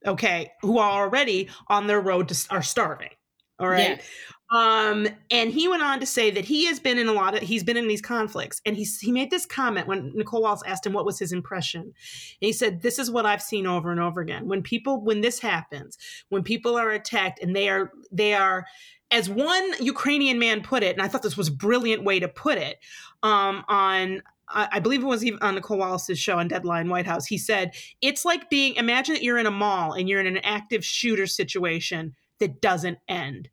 Okay. 0.06 0.50
Who 0.62 0.78
are 0.78 1.02
already 1.04 1.48
on 1.68 1.86
their 1.86 2.00
road 2.00 2.28
to 2.28 2.46
are 2.50 2.62
starving. 2.62 3.10
All 3.58 3.68
right. 3.68 3.96
Yeah. 3.98 4.02
Um, 4.50 5.06
and 5.30 5.50
he 5.50 5.68
went 5.68 5.82
on 5.82 6.00
to 6.00 6.06
say 6.06 6.30
that 6.30 6.46
he 6.46 6.66
has 6.66 6.80
been 6.80 6.96
in 6.96 7.08
a 7.08 7.12
lot 7.12 7.34
of 7.34 7.42
he's 7.42 7.64
been 7.64 7.76
in 7.76 7.86
these 7.86 8.00
conflicts, 8.00 8.62
and 8.64 8.76
he 8.76 8.84
he 8.84 9.12
made 9.12 9.30
this 9.30 9.44
comment 9.44 9.86
when 9.86 10.12
Nicolle 10.14 10.42
Wallace 10.42 10.62
asked 10.66 10.86
him 10.86 10.94
what 10.94 11.04
was 11.04 11.18
his 11.18 11.32
impression, 11.32 11.82
and 11.82 11.92
he 12.40 12.52
said, 12.52 12.80
"This 12.80 12.98
is 12.98 13.10
what 13.10 13.26
I've 13.26 13.42
seen 13.42 13.66
over 13.66 13.90
and 13.90 14.00
over 14.00 14.22
again. 14.22 14.48
When 14.48 14.62
people 14.62 15.02
when 15.02 15.20
this 15.20 15.38
happens, 15.38 15.98
when 16.30 16.42
people 16.42 16.78
are 16.78 16.90
attacked, 16.90 17.42
and 17.42 17.54
they 17.54 17.68
are 17.68 17.92
they 18.10 18.34
are." 18.34 18.66
As 19.10 19.30
one 19.30 19.72
Ukrainian 19.80 20.38
man 20.38 20.62
put 20.62 20.82
it, 20.82 20.94
and 20.94 21.00
I 21.00 21.08
thought 21.08 21.22
this 21.22 21.36
was 21.36 21.48
a 21.48 21.52
brilliant 21.52 22.04
way 22.04 22.20
to 22.20 22.28
put 22.28 22.58
it, 22.58 22.76
um, 23.22 23.64
on 23.66 24.22
I 24.50 24.80
believe 24.80 25.02
it 25.02 25.06
was 25.06 25.24
even 25.24 25.40
on 25.42 25.54
Nicolle 25.54 25.78
Wallace's 25.78 26.18
show 26.18 26.38
on 26.38 26.48
Deadline 26.48 26.88
White 26.88 27.06
House. 27.06 27.26
He 27.26 27.36
said, 27.36 27.74
It's 28.00 28.24
like 28.24 28.48
being, 28.48 28.76
imagine 28.76 29.14
that 29.14 29.22
you're 29.22 29.38
in 29.38 29.46
a 29.46 29.50
mall 29.50 29.92
and 29.92 30.08
you're 30.08 30.20
in 30.20 30.26
an 30.26 30.38
active 30.38 30.84
shooter 30.84 31.26
situation 31.26 32.14
that 32.40 32.62
doesn't 32.62 32.98
end 33.08 33.50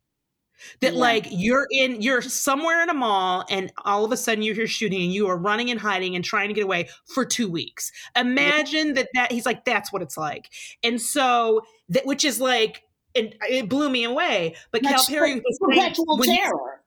that 0.80 0.94
yeah. 0.94 0.98
like 0.98 1.26
you're 1.30 1.66
in 1.70 2.00
you're 2.00 2.22
somewhere 2.22 2.82
in 2.82 2.88
a 2.88 2.94
mall 2.94 3.44
and 3.50 3.72
all 3.84 4.04
of 4.04 4.12
a 4.12 4.16
sudden 4.16 4.42
you 4.42 4.54
hear 4.54 4.66
shooting 4.66 5.02
and 5.02 5.12
you 5.12 5.26
are 5.28 5.36
running 5.36 5.70
and 5.70 5.80
hiding 5.80 6.16
and 6.16 6.24
trying 6.24 6.48
to 6.48 6.54
get 6.54 6.64
away 6.64 6.88
for 7.06 7.24
two 7.24 7.50
weeks 7.50 7.92
imagine 8.14 8.88
yeah. 8.88 8.92
that 8.94 9.08
that 9.14 9.32
he's 9.32 9.46
like 9.46 9.64
that's 9.64 9.92
what 9.92 10.02
it's 10.02 10.16
like 10.16 10.50
and 10.82 11.00
so 11.00 11.62
that 11.88 12.06
which 12.06 12.24
is 12.24 12.40
like 12.40 12.82
and 13.14 13.34
it 13.48 13.68
blew 13.68 13.90
me 13.90 14.04
away 14.04 14.54
but 14.70 14.82
that's 14.82 15.06
cal 15.06 15.16
perry 15.16 15.36
was 15.36 15.58
perpetual 15.60 16.18
terror 16.18 16.82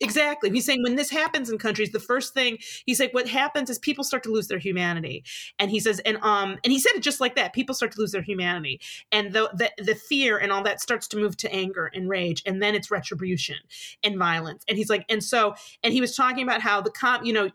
Exactly. 0.00 0.50
He's 0.50 0.64
saying 0.64 0.82
when 0.84 0.94
this 0.94 1.10
happens 1.10 1.50
in 1.50 1.58
countries, 1.58 1.90
the 1.90 1.98
first 1.98 2.32
thing 2.32 2.58
he's 2.86 3.00
like, 3.00 3.12
what 3.12 3.26
happens 3.28 3.68
is 3.68 3.78
people 3.80 4.04
start 4.04 4.22
to 4.24 4.30
lose 4.30 4.46
their 4.46 4.58
humanity. 4.58 5.24
And 5.58 5.70
he 5.72 5.80
says, 5.80 5.98
and 6.00 6.18
um, 6.22 6.56
and 6.62 6.72
he 6.72 6.78
said 6.78 6.92
it 6.94 7.02
just 7.02 7.20
like 7.20 7.34
that. 7.34 7.52
People 7.52 7.74
start 7.74 7.92
to 7.92 8.00
lose 8.00 8.12
their 8.12 8.22
humanity, 8.22 8.80
and 9.10 9.32
the 9.32 9.50
the, 9.54 9.72
the 9.82 9.96
fear 9.96 10.38
and 10.38 10.52
all 10.52 10.62
that 10.62 10.80
starts 10.80 11.08
to 11.08 11.16
move 11.16 11.36
to 11.38 11.52
anger 11.52 11.90
and 11.92 12.08
rage, 12.08 12.42
and 12.46 12.62
then 12.62 12.76
it's 12.76 12.90
retribution 12.92 13.56
and 14.04 14.16
violence. 14.18 14.62
And 14.68 14.78
he's 14.78 14.88
like, 14.88 15.04
and 15.08 15.22
so, 15.22 15.54
and 15.82 15.92
he 15.92 16.00
was 16.00 16.14
talking 16.14 16.44
about 16.44 16.60
how 16.60 16.80
the 16.80 16.90
com, 16.90 17.24
you 17.24 17.32
know, 17.32 17.50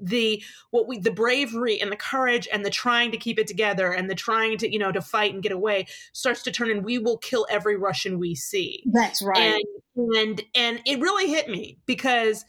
the 0.00 0.42
what 0.70 0.86
we 0.86 0.98
the 0.98 1.10
bravery 1.10 1.80
and 1.80 1.90
the 1.90 1.96
courage 1.96 2.48
and 2.52 2.64
the 2.64 2.70
trying 2.70 3.10
to 3.10 3.16
keep 3.16 3.38
it 3.38 3.46
together 3.46 3.92
and 3.92 4.10
the 4.10 4.14
trying 4.14 4.58
to 4.58 4.72
you 4.72 4.78
know 4.78 4.92
to 4.92 5.00
fight 5.00 5.32
and 5.34 5.42
get 5.42 5.52
away 5.52 5.86
starts 6.12 6.42
to 6.42 6.50
turn 6.50 6.70
and 6.70 6.84
we 6.84 6.98
will 6.98 7.18
kill 7.18 7.46
every 7.50 7.76
russian 7.76 8.18
we 8.18 8.34
see. 8.34 8.82
That's 8.86 9.22
right. 9.22 9.62
And 9.96 10.16
and, 10.16 10.42
and 10.54 10.80
it 10.84 11.00
really 11.00 11.28
hit 11.30 11.48
me 11.48 11.78
because 11.86 12.44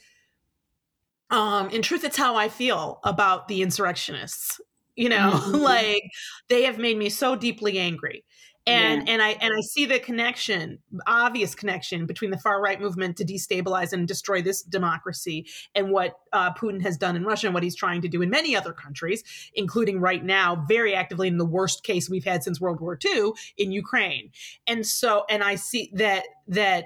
um 1.29 1.69
in 1.69 1.81
truth 1.81 2.03
it's 2.03 2.17
how 2.17 2.35
i 2.35 2.49
feel 2.49 2.99
about 3.03 3.47
the 3.47 3.61
insurrectionists 3.61 4.59
you 4.95 5.09
know 5.09 5.31
mm-hmm. 5.33 5.55
like 5.55 6.03
they 6.49 6.63
have 6.63 6.77
made 6.77 6.97
me 6.97 7.09
so 7.09 7.35
deeply 7.35 7.79
angry 7.79 8.23
and 8.67 9.07
yeah. 9.07 9.13
and 9.13 9.21
i 9.21 9.29
and 9.41 9.53
i 9.57 9.61
see 9.61 9.85
the 9.85 9.99
connection 9.99 10.77
obvious 11.07 11.55
connection 11.55 12.05
between 12.05 12.31
the 12.31 12.37
far 12.37 12.61
right 12.61 12.79
movement 12.79 13.17
to 13.17 13.25
destabilize 13.25 13.93
and 13.93 14.07
destroy 14.07 14.41
this 14.41 14.61
democracy 14.61 15.47
and 15.73 15.89
what 15.89 16.19
uh, 16.33 16.53
putin 16.53 16.81
has 16.81 16.97
done 16.97 17.15
in 17.15 17.23
russia 17.23 17.47
and 17.47 17.53
what 17.53 17.63
he's 17.63 17.75
trying 17.75 18.01
to 18.01 18.07
do 18.07 18.21
in 18.21 18.29
many 18.29 18.55
other 18.55 18.73
countries 18.73 19.23
including 19.55 19.99
right 19.99 20.23
now 20.23 20.63
very 20.67 20.93
actively 20.93 21.27
in 21.27 21.37
the 21.37 21.45
worst 21.45 21.83
case 21.83 22.09
we've 22.09 22.25
had 22.25 22.43
since 22.43 22.61
world 22.61 22.79
war 22.81 22.97
ii 23.05 23.31
in 23.57 23.71
ukraine. 23.71 24.31
And 24.65 24.85
so 24.85 25.25
and 25.29 25.43
i 25.43 25.55
see 25.55 25.91
that 25.93 26.25
that 26.47 26.85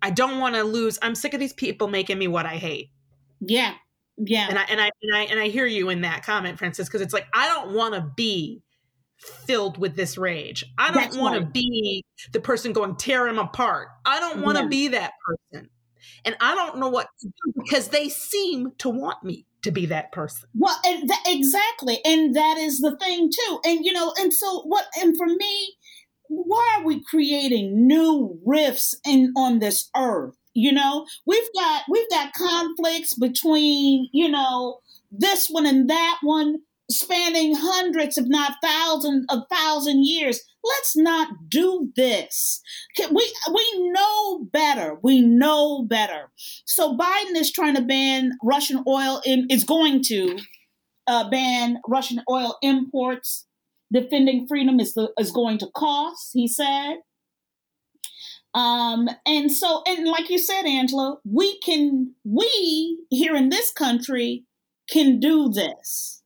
i 0.00 0.10
don't 0.10 0.38
want 0.38 0.54
to 0.54 0.64
lose 0.64 0.98
i'm 1.02 1.14
sick 1.14 1.34
of 1.34 1.40
these 1.40 1.52
people 1.52 1.88
making 1.88 2.18
me 2.18 2.28
what 2.28 2.46
i 2.46 2.56
hate. 2.56 2.90
Yeah. 3.40 3.74
Yeah. 4.16 4.46
And 4.48 4.58
i 4.58 4.62
and 4.64 4.80
i 4.80 4.90
and 5.02 5.16
i, 5.16 5.22
and 5.22 5.40
I 5.40 5.48
hear 5.48 5.66
you 5.66 5.88
in 5.88 6.02
that 6.02 6.24
comment 6.24 6.58
Frances, 6.58 6.88
because 6.88 7.00
it's 7.00 7.14
like 7.14 7.26
i 7.34 7.48
don't 7.48 7.74
want 7.74 7.94
to 7.94 8.12
be 8.16 8.62
filled 9.22 9.78
with 9.78 9.96
this 9.96 10.18
rage. 10.18 10.64
I 10.78 10.92
don't 10.92 11.18
want 11.18 11.34
right. 11.34 11.44
to 11.44 11.50
be 11.50 12.04
the 12.32 12.40
person 12.40 12.72
going 12.72 12.96
tear 12.96 13.28
him 13.28 13.38
apart. 13.38 13.88
I 14.04 14.20
don't 14.20 14.42
want 14.42 14.58
to 14.58 14.64
yeah. 14.64 14.68
be 14.68 14.88
that 14.88 15.12
person. 15.26 15.68
And 16.24 16.36
I 16.40 16.54
don't 16.54 16.78
know 16.78 16.88
what 16.88 17.08
to 17.20 17.28
do 17.28 17.52
because 17.56 17.88
they 17.88 18.08
seem 18.08 18.72
to 18.78 18.88
want 18.88 19.22
me 19.22 19.46
to 19.62 19.70
be 19.70 19.86
that 19.86 20.12
person. 20.12 20.48
Well, 20.54 20.78
and 20.84 21.08
th- 21.08 21.20
exactly. 21.26 22.00
And 22.04 22.34
that 22.34 22.58
is 22.58 22.80
the 22.80 22.96
thing 22.96 23.30
too. 23.30 23.60
And 23.64 23.84
you 23.84 23.92
know, 23.92 24.12
and 24.18 24.32
so 24.32 24.62
what 24.62 24.86
and 25.00 25.16
for 25.16 25.26
me, 25.26 25.76
why 26.28 26.76
are 26.78 26.84
we 26.84 27.02
creating 27.04 27.86
new 27.86 28.40
rifts 28.44 28.96
in 29.06 29.32
on 29.36 29.58
this 29.58 29.88
earth? 29.96 30.34
You 30.54 30.72
know, 30.72 31.06
we've 31.26 31.48
got 31.54 31.82
we've 31.88 32.10
got 32.10 32.32
conflicts 32.34 33.14
between, 33.14 34.08
you 34.12 34.28
know, 34.28 34.80
this 35.10 35.48
one 35.48 35.66
and 35.66 35.88
that 35.88 36.18
one 36.22 36.56
spanning 36.92 37.54
hundreds, 37.56 38.18
if 38.18 38.26
not 38.28 38.56
thousands, 38.62 39.26
of 39.30 39.40
thousand 39.50 40.04
years. 40.04 40.40
Let's 40.64 40.96
not 40.96 41.28
do 41.48 41.90
this. 41.96 42.60
We 42.98 43.34
we 43.52 43.90
know 43.90 44.44
better. 44.52 44.96
We 45.02 45.20
know 45.20 45.84
better. 45.88 46.30
So 46.66 46.96
Biden 46.96 47.36
is 47.36 47.52
trying 47.52 47.74
to 47.74 47.82
ban 47.82 48.32
Russian 48.42 48.84
oil. 48.86 49.20
In, 49.24 49.46
is 49.50 49.64
going 49.64 50.02
to 50.04 50.38
uh, 51.06 51.28
ban 51.30 51.78
Russian 51.88 52.22
oil 52.30 52.58
imports. 52.62 53.46
Defending 53.92 54.46
freedom 54.48 54.80
is 54.80 54.94
the, 54.94 55.10
is 55.18 55.30
going 55.30 55.58
to 55.58 55.66
cost. 55.74 56.30
He 56.32 56.48
said. 56.48 56.98
Um, 58.54 59.08
and 59.26 59.50
so, 59.50 59.82
and 59.86 60.06
like 60.06 60.28
you 60.28 60.38
said, 60.38 60.64
Angela, 60.66 61.16
we 61.24 61.58
can, 61.60 62.14
we 62.22 62.98
here 63.08 63.34
in 63.34 63.48
this 63.48 63.72
country 63.72 64.44
can 64.90 65.18
do 65.20 65.48
this 65.48 66.21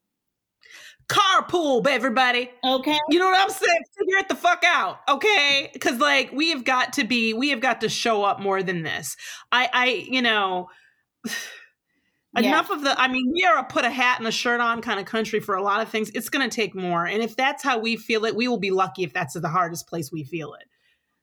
carpool, 1.09 1.87
everybody. 1.87 2.51
Okay. 2.65 2.99
You 3.09 3.19
know 3.19 3.27
what 3.27 3.41
I'm 3.41 3.51
saying? 3.51 3.81
Figure 3.99 4.19
it 4.19 4.29
the 4.29 4.35
fuck 4.35 4.63
out, 4.67 4.99
okay? 5.09 5.71
Because 5.73 5.99
like 5.99 6.33
we 6.33 6.51
have 6.51 6.65
got 6.65 6.95
to 6.95 7.05
be, 7.05 7.33
we 7.35 7.51
have 7.51 7.61
got 7.61 7.81
to 7.83 7.89
show 7.89 8.25
up 8.25 8.41
more 8.41 8.63
than 8.63 8.83
this. 8.83 9.17
I, 9.53 9.69
I, 9.73 9.87
you 10.09 10.23
know. 10.23 10.69
Yeah. 12.39 12.49
Enough 12.49 12.69
of 12.69 12.83
the, 12.83 13.01
I 13.01 13.09
mean, 13.09 13.33
we 13.33 13.45
are 13.45 13.57
a 13.57 13.65
put 13.65 13.87
a 13.87 13.91
hat 13.91 14.19
and 14.19 14.29
a 14.29 14.31
shirt 14.31 14.61
on 14.61 14.83
kind 14.83 15.01
of 15.01 15.07
country 15.07 15.41
for 15.41 15.55
a 15.55 15.63
lot 15.63 15.81
of 15.81 15.89
things. 15.89 16.11
It's 16.11 16.29
going 16.29 16.47
to 16.47 16.55
take 16.55 16.75
more. 16.75 17.07
And 17.07 17.23
if 17.23 17.35
that's 17.35 17.63
how 17.63 17.79
we 17.79 17.97
feel 17.97 18.27
it, 18.27 18.37
we 18.37 18.47
will 18.47 18.59
be 18.59 18.71
lucky 18.71 19.05
if 19.05 19.15
that's 19.15 19.33
the 19.33 19.49
hardest 19.49 19.89
place 19.89 20.13
we 20.13 20.23
feel 20.23 20.53
it. 20.53 20.69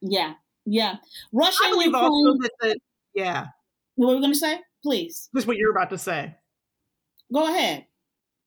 Yeah. 0.02 0.34
Yeah. 0.65 0.96
Russia, 1.32 1.60
I 1.65 1.69
believe 1.69 1.91
Ukraine, 1.91 2.04
also 2.04 2.38
that 2.39 2.52
the, 2.62 2.80
yeah. 3.13 3.46
What 3.93 4.08
were 4.08 4.15
we 4.15 4.22
going 4.22 4.34
to 4.34 4.39
say? 4.39 4.60
Please. 4.82 5.30
This 5.34 5.43
is 5.43 5.48
what 5.48 5.58
you're 5.58 5.69
about 5.69 5.91
to 5.91 6.00
say. 6.00 6.34
Go 7.32 7.48
ahead. 7.48 7.86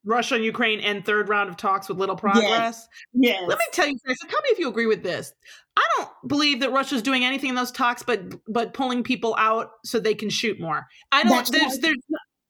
Russia 0.06 0.36
and 0.36 0.44
Ukraine 0.44 0.80
end 0.80 1.04
third 1.04 1.28
round 1.28 1.50
of 1.50 1.56
talks 1.56 1.88
with 1.88 1.98
little 1.98 2.16
progress. 2.16 2.88
Yes. 3.12 3.38
yes. 3.40 3.42
Let 3.46 3.58
me 3.58 3.64
tell 3.72 3.88
you, 3.88 3.98
guys. 4.06 4.16
Tell 4.20 4.40
me 4.40 4.48
if 4.50 4.58
you 4.58 4.68
agree 4.68 4.86
with 4.86 5.02
this. 5.02 5.32
I 5.76 5.82
don't 5.96 6.08
believe 6.26 6.60
that 6.60 6.72
Russia's 6.72 7.02
doing 7.02 7.24
anything 7.24 7.50
in 7.50 7.56
those 7.56 7.72
talks, 7.72 8.02
but 8.02 8.22
but 8.48 8.72
pulling 8.72 9.02
people 9.02 9.34
out 9.38 9.70
so 9.84 9.98
they 9.98 10.14
can 10.14 10.30
shoot 10.30 10.60
more. 10.60 10.86
I 11.12 11.24
don't. 11.24 11.32
That's 11.32 11.50
there's 11.50 11.78
there's. 11.80 11.98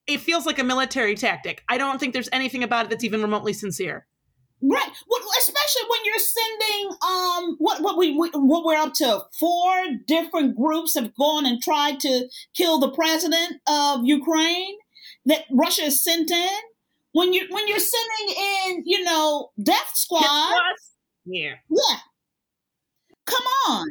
It 0.06 0.20
feels 0.20 0.46
like 0.46 0.60
a 0.60 0.64
military 0.64 1.16
tactic. 1.16 1.64
I 1.68 1.78
don't 1.78 1.98
think 1.98 2.12
there's 2.12 2.28
anything 2.30 2.62
about 2.62 2.84
it 2.84 2.90
that's 2.90 3.02
even 3.02 3.22
remotely 3.22 3.52
sincere. 3.52 4.06
Right. 4.62 4.90
Well, 5.08 5.20
especially 5.38 5.82
when 5.88 6.00
you're 6.04 6.18
sending 6.18 6.96
um 7.06 7.56
what 7.58 7.82
what 7.82 7.96
we 7.96 8.14
what 8.14 8.64
we're 8.64 8.76
up 8.76 8.94
to 8.94 9.22
four 9.38 9.84
different 10.06 10.56
groups 10.56 10.94
have 10.94 11.14
gone 11.16 11.46
and 11.46 11.60
tried 11.60 12.00
to 12.00 12.28
kill 12.54 12.78
the 12.78 12.90
president 12.90 13.60
of 13.66 14.04
Ukraine 14.04 14.76
that 15.24 15.44
Russia 15.50 15.82
has 15.82 16.02
sent 16.02 16.30
in 16.30 16.58
when 17.16 17.32
you 17.32 17.46
when 17.48 17.66
you're 17.66 17.78
sending 17.78 18.36
in, 18.36 18.82
you 18.84 19.02
know, 19.02 19.50
Death 19.62 19.92
Squad. 19.94 20.22
Yeah. 21.24 21.54
Yeah. 21.70 21.96
Come 23.24 23.42
on. 23.68 23.86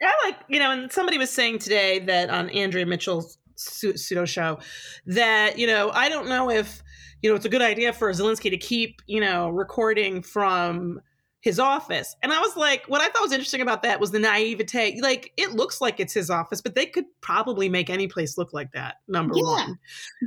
I 0.00 0.12
like, 0.24 0.38
you 0.48 0.60
know, 0.60 0.70
and 0.70 0.90
somebody 0.90 1.18
was 1.18 1.30
saying 1.30 1.58
today 1.58 1.98
that 1.98 2.30
on 2.30 2.48
Andrea 2.50 2.86
Mitchell's 2.86 3.38
pseudo 3.56 4.24
show 4.24 4.58
that 5.04 5.58
you 5.58 5.66
know 5.66 5.90
I 5.90 6.08
don't 6.08 6.28
know 6.28 6.48
if 6.48 6.82
you 7.22 7.28
know 7.28 7.36
it's 7.36 7.44
a 7.44 7.50
good 7.50 7.60
idea 7.60 7.92
for 7.92 8.10
Zelensky 8.12 8.48
to 8.50 8.56
keep 8.56 9.02
you 9.06 9.20
know 9.20 9.50
recording 9.50 10.22
from 10.22 11.00
his 11.40 11.58
office. 11.58 12.16
And 12.22 12.32
I 12.32 12.40
was 12.40 12.54
like, 12.54 12.84
what 12.86 13.00
I 13.00 13.08
thought 13.08 13.22
was 13.22 13.32
interesting 13.32 13.62
about 13.62 13.82
that 13.82 13.98
was 13.98 14.10
the 14.10 14.18
naivete. 14.18 15.00
Like, 15.00 15.32
it 15.38 15.52
looks 15.52 15.80
like 15.80 15.98
it's 15.98 16.12
his 16.12 16.28
office, 16.28 16.60
but 16.60 16.74
they 16.74 16.84
could 16.84 17.06
probably 17.22 17.68
make 17.68 17.88
any 17.88 18.06
place 18.06 18.36
look 18.36 18.52
like 18.52 18.72
that. 18.72 18.96
Number 19.08 19.34
yeah. 19.36 19.42
one. 19.42 19.78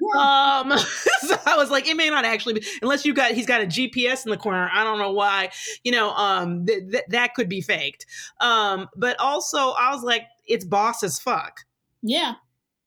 Yeah. 0.01 0.19
Um, 0.19 0.77
so 1.27 1.37
I 1.45 1.55
was 1.55 1.69
like, 1.69 1.87
it 1.87 1.95
may 1.95 2.09
not 2.09 2.25
actually 2.25 2.55
be, 2.55 2.65
unless 2.81 3.05
you 3.05 3.13
got 3.13 3.31
he's 3.31 3.45
got 3.45 3.61
a 3.61 3.65
GPS 3.65 4.25
in 4.25 4.31
the 4.31 4.37
corner. 4.37 4.69
I 4.73 4.83
don't 4.83 4.97
know 4.97 5.11
why. 5.11 5.51
You 5.83 5.91
know, 5.91 6.13
um, 6.13 6.65
th- 6.65 6.89
th- 6.91 7.03
that 7.09 7.35
could 7.35 7.47
be 7.47 7.61
faked. 7.61 8.07
Um, 8.41 8.89
but 8.95 9.19
also 9.19 9.71
I 9.71 9.93
was 9.93 10.03
like, 10.03 10.23
it's 10.47 10.65
boss 10.65 11.03
as 11.03 11.19
fuck. 11.19 11.59
Yeah. 12.01 12.33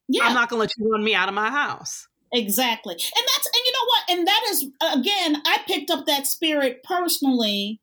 Yeah. 0.09 0.23
I'm 0.23 0.33
not 0.33 0.49
gonna 0.49 0.59
let 0.59 0.71
you 0.77 0.91
run 0.91 1.03
me 1.03 1.15
out 1.15 1.29
of 1.29 1.33
my 1.33 1.49
house. 1.49 2.09
Exactly. 2.33 2.93
And 2.93 3.01
that's 3.35 3.47
and 3.47 3.65
you 3.65 3.71
know 3.71 3.85
what? 3.85 4.03
And 4.09 4.27
that 4.27 4.43
is 4.49 4.63
again, 4.81 5.41
I 5.45 5.59
picked 5.65 5.89
up 5.89 6.05
that 6.07 6.27
spirit 6.27 6.83
personally 6.83 7.79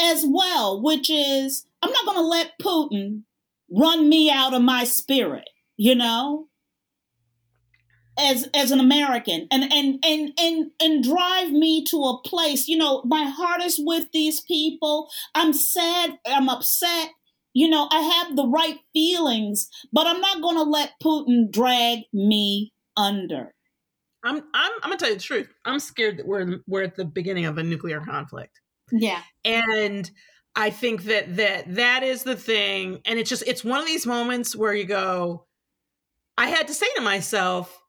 as 0.00 0.24
well, 0.26 0.82
which 0.82 1.10
is 1.10 1.66
I'm 1.82 1.92
not 1.92 2.04
going 2.04 2.18
to 2.18 2.22
let 2.22 2.58
Putin 2.60 3.22
run 3.70 4.08
me 4.08 4.30
out 4.30 4.54
of 4.54 4.62
my 4.62 4.84
spirit, 4.84 5.48
you 5.76 5.94
know? 5.94 6.46
As 8.18 8.48
as 8.52 8.70
an 8.70 8.80
American 8.80 9.46
and 9.50 9.72
and 9.72 9.98
and 10.04 10.32
and 10.38 10.70
and 10.82 11.02
drive 11.02 11.52
me 11.52 11.84
to 11.86 11.96
a 12.02 12.20
place, 12.22 12.68
you 12.68 12.76
know, 12.76 13.02
my 13.04 13.24
heart 13.24 13.62
is 13.62 13.80
with 13.82 14.08
these 14.12 14.42
people. 14.42 15.08
I'm 15.34 15.54
sad, 15.54 16.18
I'm 16.26 16.48
upset. 16.48 17.10
You 17.54 17.68
know, 17.68 17.88
I 17.90 18.00
have 18.00 18.36
the 18.36 18.46
right 18.46 18.78
feelings, 18.92 19.68
but 19.92 20.06
I'm 20.06 20.20
not 20.20 20.42
going 20.42 20.56
to 20.56 20.62
let 20.64 20.92
Putin 21.02 21.50
drag 21.50 22.00
me 22.12 22.72
under. 22.96 23.54
I'm 24.22 24.36
I'm 24.36 24.72
I'm 24.82 24.90
gonna 24.90 24.96
tell 24.96 25.08
you 25.08 25.14
the 25.14 25.20
truth. 25.22 25.48
I'm 25.64 25.78
scared 25.78 26.18
that 26.18 26.26
we're 26.26 26.58
we're 26.66 26.82
at 26.82 26.96
the 26.96 27.04
beginning 27.04 27.46
of 27.46 27.58
a 27.58 27.62
nuclear 27.62 28.00
conflict. 28.00 28.60
Yeah. 28.92 29.22
And 29.44 30.10
I 30.56 30.70
think 30.70 31.04
that 31.04 31.36
that 31.36 31.74
that 31.76 32.02
is 32.02 32.24
the 32.24 32.36
thing 32.36 33.00
and 33.04 33.18
it's 33.18 33.30
just 33.30 33.44
it's 33.46 33.64
one 33.64 33.80
of 33.80 33.86
these 33.86 34.06
moments 34.06 34.56
where 34.56 34.74
you 34.74 34.84
go 34.84 35.46
I 36.36 36.48
had 36.48 36.66
to 36.68 36.74
say 36.74 36.86
to 36.96 37.02
myself 37.02 37.82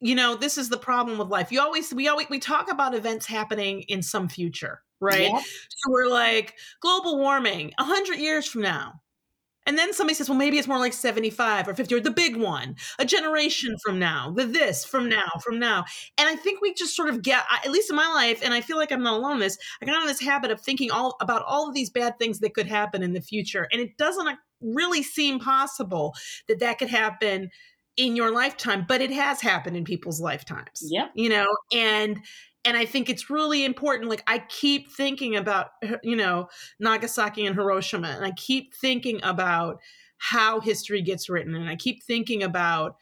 you 0.00 0.14
know 0.14 0.36
this 0.36 0.56
is 0.56 0.68
the 0.68 0.76
problem 0.76 1.18
with 1.18 1.28
life 1.28 1.50
you 1.50 1.60
always 1.60 1.92
we 1.92 2.08
always 2.08 2.28
we 2.30 2.38
talk 2.38 2.70
about 2.70 2.94
events 2.94 3.26
happening 3.26 3.82
in 3.88 4.02
some 4.02 4.28
future 4.28 4.82
right 5.00 5.30
yeah. 5.30 5.38
so 5.40 5.90
we're 5.90 6.08
like 6.08 6.54
global 6.80 7.18
warming 7.18 7.72
100 7.78 8.18
years 8.18 8.46
from 8.46 8.62
now 8.62 9.01
and 9.66 9.78
then 9.78 9.92
somebody 9.92 10.14
says, 10.14 10.28
well, 10.28 10.38
maybe 10.38 10.58
it's 10.58 10.68
more 10.68 10.78
like 10.78 10.92
75 10.92 11.68
or 11.68 11.74
50 11.74 11.94
or 11.94 12.00
the 12.00 12.10
big 12.10 12.36
one, 12.36 12.76
a 12.98 13.04
generation 13.04 13.76
from 13.82 13.98
now, 13.98 14.30
the 14.30 14.44
this 14.44 14.84
from 14.84 15.08
now, 15.08 15.30
from 15.42 15.58
now. 15.58 15.84
And 16.18 16.28
I 16.28 16.36
think 16.36 16.60
we 16.60 16.74
just 16.74 16.96
sort 16.96 17.08
of 17.08 17.22
get, 17.22 17.44
at 17.64 17.70
least 17.70 17.90
in 17.90 17.96
my 17.96 18.08
life, 18.08 18.40
and 18.44 18.52
I 18.52 18.60
feel 18.60 18.76
like 18.76 18.90
I'm 18.90 19.02
not 19.02 19.14
alone 19.14 19.34
in 19.34 19.40
this, 19.40 19.58
I 19.80 19.86
got 19.86 20.00
in 20.00 20.06
this 20.06 20.20
habit 20.20 20.50
of 20.50 20.60
thinking 20.60 20.90
all 20.90 21.16
about 21.20 21.44
all 21.46 21.68
of 21.68 21.74
these 21.74 21.90
bad 21.90 22.18
things 22.18 22.40
that 22.40 22.54
could 22.54 22.66
happen 22.66 23.02
in 23.02 23.12
the 23.12 23.20
future. 23.20 23.68
And 23.72 23.80
it 23.80 23.96
doesn't 23.96 24.26
uh, 24.26 24.34
really 24.60 25.02
seem 25.02 25.38
possible 25.38 26.14
that 26.48 26.60
that 26.60 26.78
could 26.78 26.90
happen 26.90 27.50
in 27.96 28.16
your 28.16 28.32
lifetime, 28.32 28.84
but 28.88 29.00
it 29.00 29.10
has 29.10 29.40
happened 29.40 29.76
in 29.76 29.84
people's 29.84 30.20
lifetimes. 30.20 30.82
Yeah. 30.82 31.08
You 31.14 31.28
know, 31.28 31.46
and 31.72 32.18
and 32.64 32.76
I 32.76 32.84
think 32.84 33.08
it's 33.08 33.30
really 33.30 33.64
important. 33.64 34.08
Like 34.08 34.22
I 34.26 34.38
keep 34.48 34.90
thinking 34.90 35.36
about, 35.36 35.70
you 36.02 36.16
know, 36.16 36.48
Nagasaki 36.78 37.46
and 37.46 37.56
Hiroshima, 37.56 38.08
and 38.08 38.24
I 38.24 38.32
keep 38.32 38.74
thinking 38.74 39.20
about 39.22 39.80
how 40.18 40.60
history 40.60 41.02
gets 41.02 41.28
written, 41.28 41.54
and 41.54 41.68
I 41.68 41.76
keep 41.76 42.02
thinking 42.04 42.42
about 42.42 42.96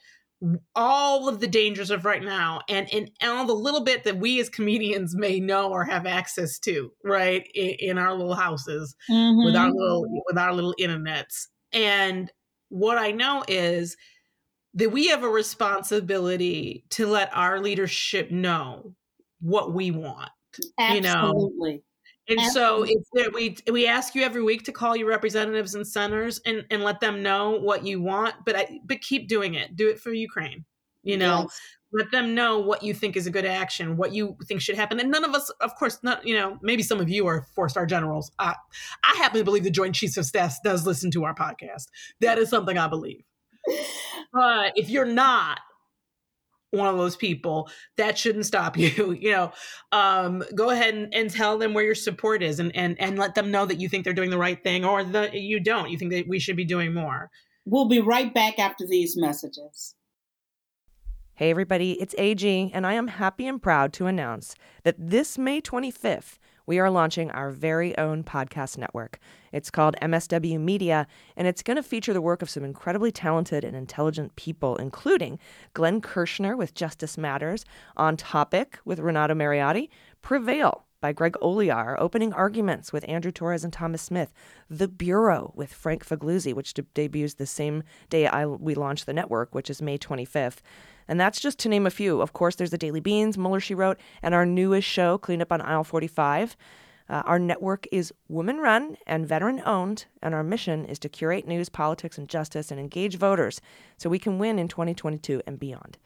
all 0.75 1.29
of 1.29 1.39
the 1.39 1.47
dangers 1.47 1.91
of 1.91 2.03
right 2.03 2.23
now 2.23 2.61
and, 2.67 2.91
and, 2.91 3.11
and 3.21 3.31
all 3.31 3.45
the 3.45 3.53
little 3.53 3.83
bit 3.83 4.03
that 4.03 4.17
we 4.17 4.39
as 4.39 4.49
comedians 4.49 5.15
may 5.15 5.39
know 5.39 5.69
or 5.69 5.85
have 5.85 6.07
access 6.07 6.57
to 6.57 6.91
right 7.03 7.47
in, 7.53 7.75
in 7.79 7.97
our 7.99 8.15
little 8.15 8.33
houses 8.33 8.95
mm-hmm. 9.09 9.45
with 9.45 9.55
our 9.55 9.69
little 9.69 10.03
with 10.25 10.37
our 10.39 10.51
little 10.51 10.73
internets 10.79 11.47
and 11.73 12.31
what 12.69 12.97
i 12.97 13.11
know 13.11 13.43
is 13.47 13.95
that 14.73 14.91
we 14.91 15.07
have 15.09 15.23
a 15.23 15.29
responsibility 15.29 16.85
to 16.89 17.05
let 17.05 17.29
our 17.37 17.59
leadership 17.59 18.31
know 18.31 18.95
what 19.41 19.73
we 19.73 19.91
want. 19.91 20.29
Absolutely. 20.79 21.71
You 21.71 21.77
know? 21.77 21.81
And 22.29 22.39
Absolutely. 22.39 22.87
so 22.87 22.95
it's 22.97 23.09
that 23.13 23.33
we 23.33 23.57
we 23.71 23.87
ask 23.87 24.15
you 24.15 24.21
every 24.21 24.43
week 24.43 24.63
to 24.63 24.71
call 24.71 24.95
your 24.95 25.07
representatives 25.07 25.75
and 25.75 25.85
senators 25.85 26.39
and, 26.45 26.63
and 26.69 26.83
let 26.83 26.99
them 26.99 27.23
know 27.23 27.59
what 27.59 27.85
you 27.85 28.01
want, 28.01 28.35
but 28.45 28.55
I, 28.55 28.79
but 28.85 29.01
keep 29.01 29.27
doing 29.27 29.55
it. 29.55 29.75
Do 29.75 29.89
it 29.89 29.99
for 29.99 30.13
Ukraine. 30.13 30.63
You 31.03 31.17
know, 31.17 31.41
yes. 31.41 31.59
let 31.91 32.11
them 32.11 32.35
know 32.35 32.59
what 32.59 32.83
you 32.83 32.93
think 32.93 33.17
is 33.17 33.25
a 33.25 33.31
good 33.31 33.45
action, 33.45 33.97
what 33.97 34.13
you 34.13 34.37
think 34.45 34.61
should 34.61 34.75
happen. 34.75 34.99
And 34.99 35.09
none 35.09 35.23
of 35.23 35.33
us, 35.33 35.49
of 35.61 35.75
course, 35.75 35.97
not 36.03 36.25
you 36.25 36.35
know, 36.35 36.59
maybe 36.61 36.83
some 36.83 37.01
of 37.01 37.09
you 37.09 37.25
are 37.25 37.47
four 37.55 37.67
star 37.67 37.87
generals. 37.87 38.31
I 38.37 38.55
I 39.03 39.15
happen 39.17 39.39
to 39.39 39.43
believe 39.43 39.63
the 39.63 39.71
Joint 39.71 39.95
Chiefs 39.95 40.15
of 40.15 40.25
Staff 40.25 40.61
does 40.63 40.85
listen 40.85 41.09
to 41.11 41.23
our 41.25 41.33
podcast. 41.33 41.87
That 42.21 42.37
is 42.37 42.49
something 42.49 42.77
I 42.77 42.87
believe. 42.87 43.23
But 44.33 44.71
if 44.77 44.89
you're 44.89 45.03
not, 45.03 45.59
one 46.71 46.87
of 46.87 46.97
those 46.97 47.15
people 47.15 47.69
that 47.97 48.17
shouldn't 48.17 48.45
stop 48.45 48.77
you 48.77 49.11
you 49.11 49.31
know? 49.31 49.51
Um, 49.91 50.43
go 50.55 50.69
ahead 50.69 50.93
and, 50.93 51.13
and, 51.13 51.29
tell 51.29 51.57
them 51.57 51.73
where 51.73 51.83
your 51.83 51.95
support 51.95 52.41
is 52.43 52.59
and, 52.59 52.75
and 52.75 52.99
and 52.99 53.17
let 53.17 53.35
them 53.35 53.51
know 53.51 53.65
that 53.65 53.79
you 53.79 53.87
think 53.87 54.03
they're 54.03 54.13
doing 54.13 54.29
the 54.29 54.37
right 54.37 54.61
thing 54.61 54.83
or 54.83 55.03
that 55.03 55.33
you 55.33 55.59
don't. 55.59 55.89
You 55.89 55.97
think 55.97 56.11
that 56.11 56.27
we 56.27 56.39
should 56.39 56.57
be 56.57 56.65
doing 56.65 56.93
more. 56.93 57.29
We'll 57.65 57.87
be 57.87 57.99
right 57.99 58.33
back 58.33 58.59
after 58.59 58.85
these 58.87 59.15
messages. 59.15 59.95
Hey 61.35 61.49
everybody. 61.49 61.93
It's 61.93 62.15
ag 62.17 62.43
and 62.73 62.85
i 62.85 62.93
am 62.93 63.07
happy 63.07 63.47
and 63.47 63.61
proud 63.61 63.93
to 63.93 64.07
announce 64.07 64.55
that 64.83 64.95
this 64.97 65.37
may 65.37 65.61
25th 65.61 66.37
we 66.71 66.79
are 66.79 66.89
launching 66.89 67.29
our 67.31 67.51
very 67.51 67.97
own 67.97 68.23
podcast 68.23 68.77
network. 68.77 69.19
It's 69.51 69.69
called 69.69 69.97
MSW 70.01 70.57
Media, 70.57 71.05
and 71.35 71.45
it's 71.45 71.63
going 71.63 71.75
to 71.75 71.83
feature 71.83 72.13
the 72.13 72.21
work 72.21 72.41
of 72.41 72.49
some 72.49 72.63
incredibly 72.63 73.11
talented 73.11 73.65
and 73.65 73.75
intelligent 73.75 74.37
people, 74.37 74.77
including 74.77 75.37
Glenn 75.73 75.99
Kirschner 75.99 76.55
with 76.55 76.73
Justice 76.73 77.17
Matters, 77.17 77.65
On 77.97 78.15
Topic 78.15 78.79
with 78.85 78.99
Renato 78.99 79.33
Mariotti, 79.33 79.89
Prevail 80.21 80.85
by 81.01 81.11
Greg 81.11 81.33
Olear, 81.41 81.97
Opening 81.99 82.31
Arguments 82.31 82.93
with 82.93 83.03
Andrew 83.09 83.33
Torrez 83.33 83.65
and 83.65 83.73
Thomas 83.73 84.01
Smith, 84.01 84.31
The 84.69 84.87
Bureau 84.87 85.51
with 85.53 85.73
Frank 85.73 86.07
Figliuzzi, 86.07 86.53
which 86.53 86.73
de- 86.73 86.83
debuts 86.83 87.33
the 87.33 87.45
same 87.45 87.83
day 88.09 88.27
I, 88.27 88.45
we 88.45 88.75
launch 88.75 89.03
the 89.03 89.13
network, 89.13 89.53
which 89.53 89.69
is 89.69 89.81
May 89.81 89.97
25th. 89.97 90.59
And 91.07 91.19
that's 91.19 91.39
just 91.39 91.59
to 91.59 91.69
name 91.69 91.85
a 91.85 91.91
few. 91.91 92.21
Of 92.21 92.33
course, 92.33 92.55
there's 92.55 92.71
the 92.71 92.77
Daily 92.77 92.99
Beans, 92.99 93.37
Mueller, 93.37 93.59
She 93.59 93.75
Wrote, 93.75 93.99
and 94.21 94.33
our 94.33 94.45
newest 94.45 94.87
show, 94.87 95.17
Clean 95.17 95.41
Up 95.41 95.51
on 95.51 95.61
Aisle 95.61 95.83
45. 95.83 96.55
Uh, 97.09 97.23
our 97.25 97.39
network 97.39 97.85
is 97.91 98.13
woman 98.29 98.57
run 98.59 98.95
and 99.05 99.27
veteran 99.27 99.61
owned, 99.65 100.05
and 100.23 100.33
our 100.33 100.43
mission 100.43 100.85
is 100.85 100.97
to 100.99 101.09
curate 101.09 101.45
news, 101.45 101.67
politics, 101.67 102.17
and 102.17 102.29
justice 102.29 102.71
and 102.71 102.79
engage 102.79 103.17
voters 103.17 103.59
so 103.97 104.09
we 104.09 104.17
can 104.17 104.39
win 104.39 104.57
in 104.57 104.69
2022 104.69 105.41
and 105.45 105.59
beyond. 105.59 105.97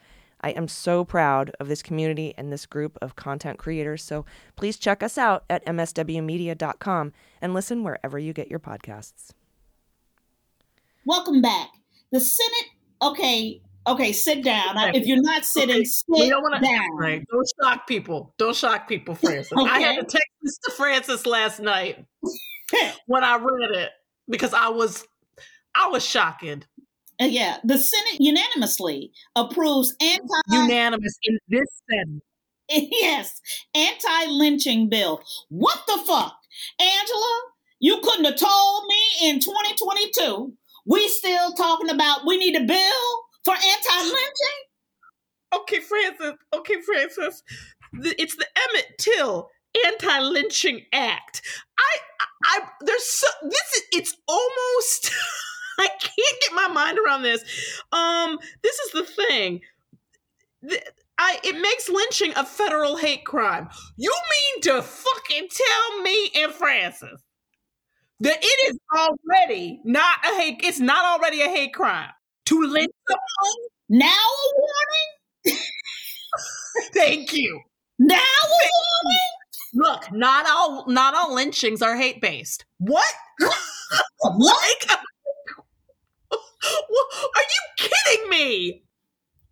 I 0.42 0.50
am 0.50 0.68
so 0.68 1.06
proud 1.06 1.52
of 1.60 1.68
this 1.68 1.84
community 1.84 2.34
and 2.38 2.52
this 2.52 2.66
group 2.66 2.98
of 3.02 3.16
content 3.16 3.60
creators, 3.60 4.04
so 4.04 4.26
please 4.56 4.78
check 4.78 5.04
us 5.04 5.18
out 5.18 5.44
at 5.50 5.66
mswmedia.com 5.66 7.14
and 7.42 7.54
listen 7.54 7.84
wherever 7.84 8.18
you 8.18 8.34
get 8.34 8.50
your 8.50 8.60
podcasts. 8.60 9.32
Welcome 11.06 11.40
back. 11.40 11.70
The 12.12 12.20
Senate, 12.20 12.70
okay, 13.02 13.62
Okay, 13.88 14.12
sit 14.12 14.44
down. 14.44 14.76
If 14.96 15.06
you're 15.06 15.22
not 15.22 15.46
sitting, 15.46 15.76
okay. 15.76 15.86
sit 15.86 16.30
don't 16.30 16.42
wanna, 16.42 16.62
down. 16.62 16.96
Right. 16.96 17.24
Don't 17.32 17.48
shock 17.62 17.88
people. 17.88 18.34
Don't 18.38 18.56
shock 18.56 18.88
people, 18.88 19.16
Frances. 19.16 19.52
okay. 19.52 19.70
I 19.70 19.80
had 19.80 19.96
to 19.96 20.04
text 20.04 20.30
this 20.42 20.58
to 20.66 20.72
Frances 20.72 21.26
last 21.26 21.60
night 21.60 22.06
when 23.06 23.24
I 23.24 23.38
read 23.38 23.72
it 23.72 23.92
because 24.28 24.54
I 24.54 24.70
was 24.70 25.06
I 25.76 25.90
was 25.90 26.06
shocked. 26.06 26.44
Uh, 27.22 27.26
yeah, 27.26 27.58
the 27.64 27.78
Senate 27.78 28.20
unanimously 28.20 29.12
approves 29.36 29.96
anti 30.02 30.42
unanimous 30.50 31.18
in 31.24 31.38
this 31.48 31.82
Senate. 31.90 32.22
Yes, 32.92 33.42
anti-lynching 33.76 34.90
bill. 34.90 35.22
What 35.50 35.84
the 35.86 36.02
fuck, 36.08 36.36
Angela? 36.80 37.42
You 37.80 38.00
couldn't 38.00 38.26
have 38.26 38.38
told 38.38 38.84
me 38.88 39.30
in 39.30 39.40
2022. 39.40 40.52
We 40.88 41.08
still 41.08 41.52
talking 41.54 41.92
about 41.92 42.26
we 42.26 42.38
need 42.38 42.56
a 42.56 42.66
bill 42.66 43.25
for 43.46 43.54
anti-lynching? 43.54 44.60
Okay, 45.56 45.80
Frances. 45.80 46.34
Okay, 46.54 46.82
Frances. 46.82 47.44
It's 47.94 48.36
the 48.36 48.48
Emmett 48.58 48.98
Till 48.98 49.50
Anti-Lynching 49.86 50.82
Act. 50.92 51.42
I, 51.80 51.98
I, 52.46 52.60
there's 52.82 53.04
so 53.06 53.28
this 53.44 53.74
is 53.78 53.84
it's 53.94 54.18
almost. 54.28 55.12
I 55.80 55.88
can't 55.88 56.42
get 56.42 56.54
my 56.54 56.68
mind 56.70 56.98
around 57.06 57.24
this. 57.24 57.44
Um, 57.92 58.40
this 58.64 58.80
is 58.80 58.92
the 58.94 59.04
thing. 59.04 59.62
The, 60.62 60.82
I, 61.18 61.40
it 61.44 61.62
makes 61.62 61.90
lynching 61.90 62.34
a 62.36 62.46
federal 62.46 62.98
hate 62.98 63.26
crime. 63.26 63.70
You 63.98 64.14
mean 64.14 64.62
to 64.64 64.82
fucking 64.82 65.48
tell 65.50 66.02
me 66.02 66.32
and 66.36 66.54
Frances 66.54 67.24
that 68.22 68.38
it 68.42 68.70
is 68.70 68.78
already 68.98 69.82
not 69.84 70.18
a 70.26 70.36
hate? 70.40 70.62
It's 70.64 70.80
not 70.80 71.06
already 71.06 71.42
a 71.42 71.50
hate 71.50 71.74
crime. 71.74 72.10
To 72.46 72.62
lynch 72.62 72.92
someone? 73.08 73.70
Now 73.90 74.08
a 74.08 74.54
warning? 74.58 75.60
Thank 76.94 77.34
you. 77.34 77.62
Now 77.98 78.16
a 78.16 78.50
warning? 78.50 79.36
Look, 79.74 80.12
not 80.12 80.46
all 80.48 80.86
not 80.88 81.14
all 81.14 81.34
lynchings 81.34 81.82
are 81.82 81.98
hate 81.98 82.22
based. 82.22 82.66
What? 82.78 83.14
What? 84.20 84.40
like, 84.40 84.90
are 86.32 87.42
you 87.42 87.62
kidding 87.78 88.30
me? 88.30 88.84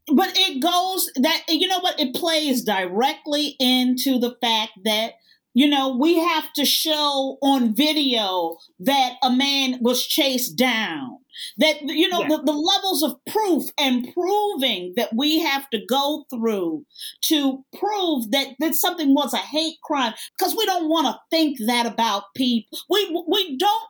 But 0.08 0.32
it 0.36 0.62
goes 0.62 1.10
that 1.22 1.44
you 1.48 1.68
know 1.68 1.80
what? 1.80 2.00
It 2.00 2.16
plays 2.16 2.64
directly 2.64 3.56
into 3.60 4.18
the 4.18 4.36
fact 4.42 4.72
that 4.86 5.14
you 5.54 5.68
know 5.68 5.96
we 5.96 6.18
have 6.20 6.52
to 6.54 6.66
show 6.66 7.38
on 7.42 7.76
video 7.76 8.58
that 8.80 9.14
a 9.22 9.30
man 9.30 9.78
was 9.82 10.06
chased 10.08 10.58
down 10.58 11.20
that 11.58 11.82
you 11.82 12.08
know 12.10 12.22
Yeah. 12.22 12.28
the, 12.30 12.44
the 12.44 12.52
levels 12.54 13.04
of 13.04 13.16
proof 13.26 13.66
and 13.78 14.08
proving 14.14 14.94
that 14.96 15.10
we 15.16 15.40
have 15.40 15.70
to 15.72 15.80
go 15.88 16.26
through 16.30 16.86
to 17.24 17.64
prove 17.78 18.32
that 18.32 18.48
that 18.60 18.76
something 18.76 19.14
was 19.14 19.34
a 19.34 19.38
hate 19.38 19.78
crime 19.84 20.14
because 20.38 20.56
we 20.56 20.66
don't 20.66 20.90
want 20.90 21.08
to 21.08 21.20
think 21.30 21.58
that 21.68 21.86
about 21.86 22.24
people 22.36 22.78
we 22.90 23.24
we 23.28 23.58
don't 23.58 23.84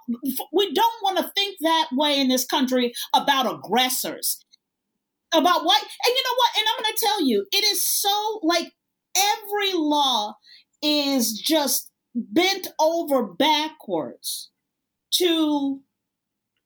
we 0.52 0.74
don't 0.74 1.04
want 1.04 1.18
to 1.18 1.32
think 1.36 1.58
that 1.62 1.88
way 1.94 2.20
in 2.20 2.28
this 2.28 2.46
country 2.46 2.94
about 3.14 3.52
aggressors 3.52 4.44
about 5.34 5.66
what 5.66 5.82
and 5.82 6.16
you 6.16 6.24
know 6.24 6.36
what 6.38 6.52
and 6.58 6.66
i'm 6.70 6.84
going 6.84 6.94
to 6.96 7.06
tell 7.06 7.26
you 7.26 7.46
it 7.52 7.64
is 7.64 7.86
so 7.86 8.40
like 8.44 8.72
every 9.18 9.74
law 9.74 10.36
is 10.82 11.34
just 11.34 11.92
bent 12.16 12.68
over 12.80 13.24
backwards 13.24 14.52
to 15.12 15.82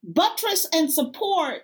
buttress 0.08 0.68
and 0.74 0.92
support 0.92 1.64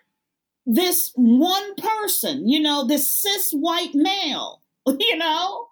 this 0.66 1.12
one 1.16 1.76
person, 1.76 2.48
you 2.48 2.60
know, 2.60 2.86
this 2.86 3.14
cis 3.22 3.52
white 3.52 3.94
male, 3.96 4.62
you 4.88 5.18
know? 5.18 5.68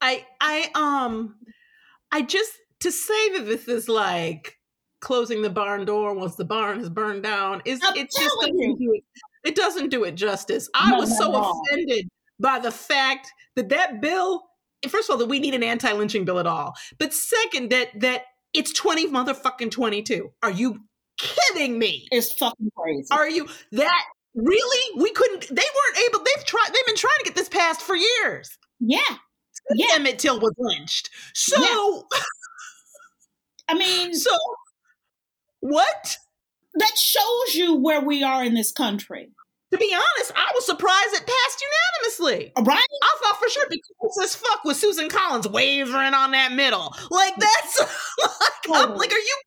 I 0.00 0.26
I 0.40 0.70
um 0.74 1.36
I 2.12 2.22
just 2.22 2.52
to 2.80 2.92
say 2.92 3.32
that 3.36 3.46
this 3.46 3.68
is 3.68 3.88
like 3.88 4.56
closing 5.00 5.42
the 5.42 5.50
barn 5.50 5.84
door 5.84 6.14
once 6.14 6.36
the 6.36 6.44
barn 6.44 6.78
has 6.80 6.88
burned 6.88 7.22
down 7.22 7.62
is 7.64 7.80
it 7.82 8.10
just 8.10 8.36
doesn't 8.40 8.58
you. 8.58 8.76
do 8.78 8.92
it, 8.94 9.04
it 9.44 9.54
doesn't 9.54 9.90
do 9.90 10.04
it 10.04 10.14
justice. 10.14 10.68
I 10.74 10.90
No, 10.90 10.98
was 10.98 11.10
no, 11.10 11.16
so 11.16 11.30
no. 11.32 11.62
offended 11.70 12.08
by 12.40 12.58
the 12.58 12.70
fact 12.70 13.30
that 13.56 13.68
that 13.68 14.00
bill 14.00 14.42
first 14.88 15.08
of 15.08 15.14
all 15.14 15.18
that 15.18 15.26
we 15.26 15.38
need 15.40 15.54
an 15.54 15.62
anti-lynching 15.62 16.24
bill 16.24 16.38
at 16.38 16.46
all. 16.46 16.74
But 16.98 17.12
second 17.12 17.70
that 17.70 17.88
that 18.00 18.22
it's 18.54 18.72
20 18.72 19.08
motherfucking 19.08 19.70
22. 19.70 20.32
Are 20.42 20.50
you 20.50 20.80
kidding 21.18 21.78
me? 21.78 22.06
It's 22.10 22.32
fucking 22.32 22.70
crazy. 22.76 23.08
Are 23.10 23.28
you 23.28 23.48
that 23.72 24.04
really? 24.34 25.00
We 25.02 25.10
couldn't 25.12 25.48
they 25.48 25.62
weren't 25.62 26.08
able 26.08 26.24
they've 26.24 26.44
tried 26.46 26.68
they've 26.72 26.86
been 26.86 26.96
trying 26.96 27.18
to 27.18 27.24
get 27.24 27.34
this 27.34 27.48
passed 27.48 27.82
for 27.82 27.96
years. 27.96 28.56
yeah. 28.80 29.00
Yeah. 29.74 29.96
Emmett 29.96 30.18
Till 30.18 30.40
was 30.40 30.54
lynched. 30.56 31.10
So 31.34 32.06
I 33.68 33.74
mean, 33.74 34.14
So, 34.14 34.30
what? 35.60 36.16
that 36.74 36.96
shows 36.96 37.54
you 37.54 37.74
where 37.74 38.00
we 38.00 38.22
are 38.22 38.44
in 38.44 38.54
this 38.54 38.72
country, 38.72 39.28
To 39.72 39.78
be 39.78 39.92
honest, 39.92 40.32
I 40.36 40.50
was 40.54 40.64
surprised 40.64 41.12
it 41.12 41.26
passed 41.26 41.64
unanimously. 42.22 42.52
Uh, 42.56 42.62
right? 42.62 42.78
I 43.02 43.18
thought 43.22 43.38
for 43.40 43.48
sure 43.48 43.66
because 43.68 44.18
as 44.22 44.34
fuck 44.36 44.64
with 44.64 44.76
Susan 44.76 45.08
Collins 45.08 45.48
wavering 45.48 46.14
on 46.14 46.30
that 46.30 46.52
middle. 46.52 46.94
Like 47.10 47.34
that's 47.36 47.80
like, 48.22 48.82
I'm 48.82 48.92
oh. 48.92 48.94
like, 48.94 49.12
are 49.12 49.18
you 49.18 49.40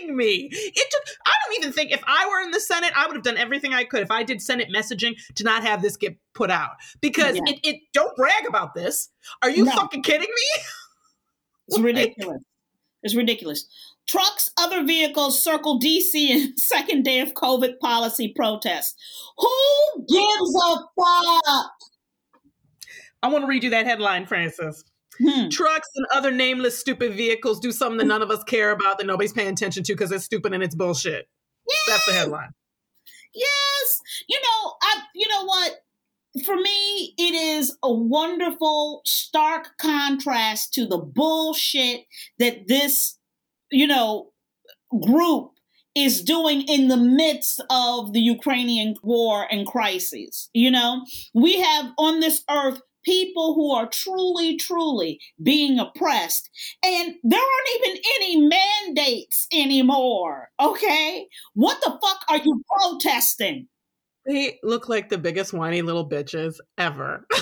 kidding 0.00 0.16
me? 0.16 0.48
It 0.52 0.86
took 0.90 1.02
I 1.26 1.32
don't 1.44 1.58
even 1.58 1.72
think 1.72 1.92
if 1.92 2.02
I 2.06 2.26
were 2.28 2.40
in 2.40 2.50
the 2.50 2.60
Senate, 2.60 2.92
I 2.96 3.06
would 3.06 3.16
have 3.16 3.24
done 3.24 3.36
everything 3.36 3.74
I 3.74 3.84
could 3.84 4.02
if 4.02 4.10
I 4.10 4.22
did 4.22 4.40
Senate 4.42 4.68
messaging 4.74 5.14
to 5.34 5.44
not 5.44 5.62
have 5.62 5.82
this 5.82 5.96
get 5.96 6.16
put 6.34 6.50
out. 6.50 6.70
Because 7.00 7.36
Yeah. 7.36 7.42
it, 7.46 7.60
it 7.62 7.76
don't 7.92 8.14
brag 8.16 8.46
about 8.46 8.74
this. 8.74 9.08
Are 9.42 9.50
you 9.50 9.64
No. 9.64 9.72
fucking 9.72 10.02
kidding 10.02 10.28
me? 10.28 10.62
It's 11.68 11.78
ridiculous. 11.80 12.42
It's 13.02 13.14
ridiculous. 13.14 13.66
Trucks, 14.08 14.50
other 14.58 14.84
vehicles 14.84 15.42
circle 15.42 15.80
DC 15.80 16.14
in 16.14 16.56
second 16.58 17.02
day 17.04 17.20
of 17.20 17.34
COVID 17.34 17.78
policy 17.80 18.32
protest. 18.34 18.96
Who 19.38 20.06
gives 20.08 20.54
a 20.54 20.76
fuck? 20.96 21.70
I 23.22 23.28
want 23.28 23.42
to 23.42 23.48
read 23.48 23.64
you 23.64 23.70
that 23.70 23.86
headline, 23.86 24.26
Frances. 24.26 24.84
Hmm. 25.18 25.48
trucks 25.48 25.88
and 25.94 26.06
other 26.12 26.30
nameless 26.30 26.78
stupid 26.78 27.14
vehicles 27.14 27.60
do 27.60 27.72
something 27.72 27.98
that 27.98 28.06
none 28.06 28.22
of 28.22 28.30
us 28.30 28.44
care 28.44 28.70
about 28.70 28.98
that 28.98 29.06
nobody's 29.06 29.32
paying 29.32 29.52
attention 29.52 29.82
to 29.84 29.92
because 29.92 30.12
it's 30.12 30.24
stupid 30.24 30.52
and 30.52 30.62
it's 30.62 30.74
bullshit. 30.74 31.28
That's 31.88 32.06
the 32.06 32.12
headline. 32.12 32.50
Yes. 33.34 34.00
You 34.28 34.38
know, 34.40 34.72
I 34.82 35.02
you 35.14 35.28
know 35.28 35.44
what? 35.44 35.74
For 36.44 36.56
me, 36.56 37.14
it 37.16 37.34
is 37.34 37.76
a 37.82 37.92
wonderful 37.92 39.00
stark 39.06 39.78
contrast 39.78 40.74
to 40.74 40.86
the 40.86 40.98
bullshit 40.98 42.04
that 42.38 42.66
this, 42.68 43.18
you 43.70 43.86
know, 43.86 44.32
group 45.02 45.52
is 45.94 46.22
doing 46.22 46.62
in 46.68 46.88
the 46.88 46.96
midst 46.96 47.62
of 47.70 48.12
the 48.12 48.20
Ukrainian 48.20 48.96
war 49.02 49.46
and 49.50 49.66
crises. 49.66 50.50
You 50.52 50.70
know, 50.70 51.02
we 51.32 51.58
have 51.58 51.92
on 51.98 52.20
this 52.20 52.44
earth 52.50 52.80
people 53.06 53.54
who 53.54 53.72
are 53.72 53.88
truly, 53.88 54.58
truly 54.58 55.20
being 55.42 55.78
oppressed, 55.78 56.50
and 56.84 57.14
there 57.24 57.40
aren't 57.40 57.86
even 57.86 58.02
any 58.16 58.36
mandates 58.42 59.48
anymore. 59.54 60.50
Okay? 60.60 61.28
What 61.54 61.80
the 61.82 61.98
fuck 62.02 62.20
are 62.28 62.38
you 62.44 62.62
protesting? 62.70 63.68
They 64.26 64.58
look 64.62 64.88
like 64.88 65.08
the 65.08 65.18
biggest 65.18 65.52
whiny 65.52 65.82
little 65.82 66.08
bitches 66.08 66.56
ever. 66.78 66.96
Ever. 66.96 67.26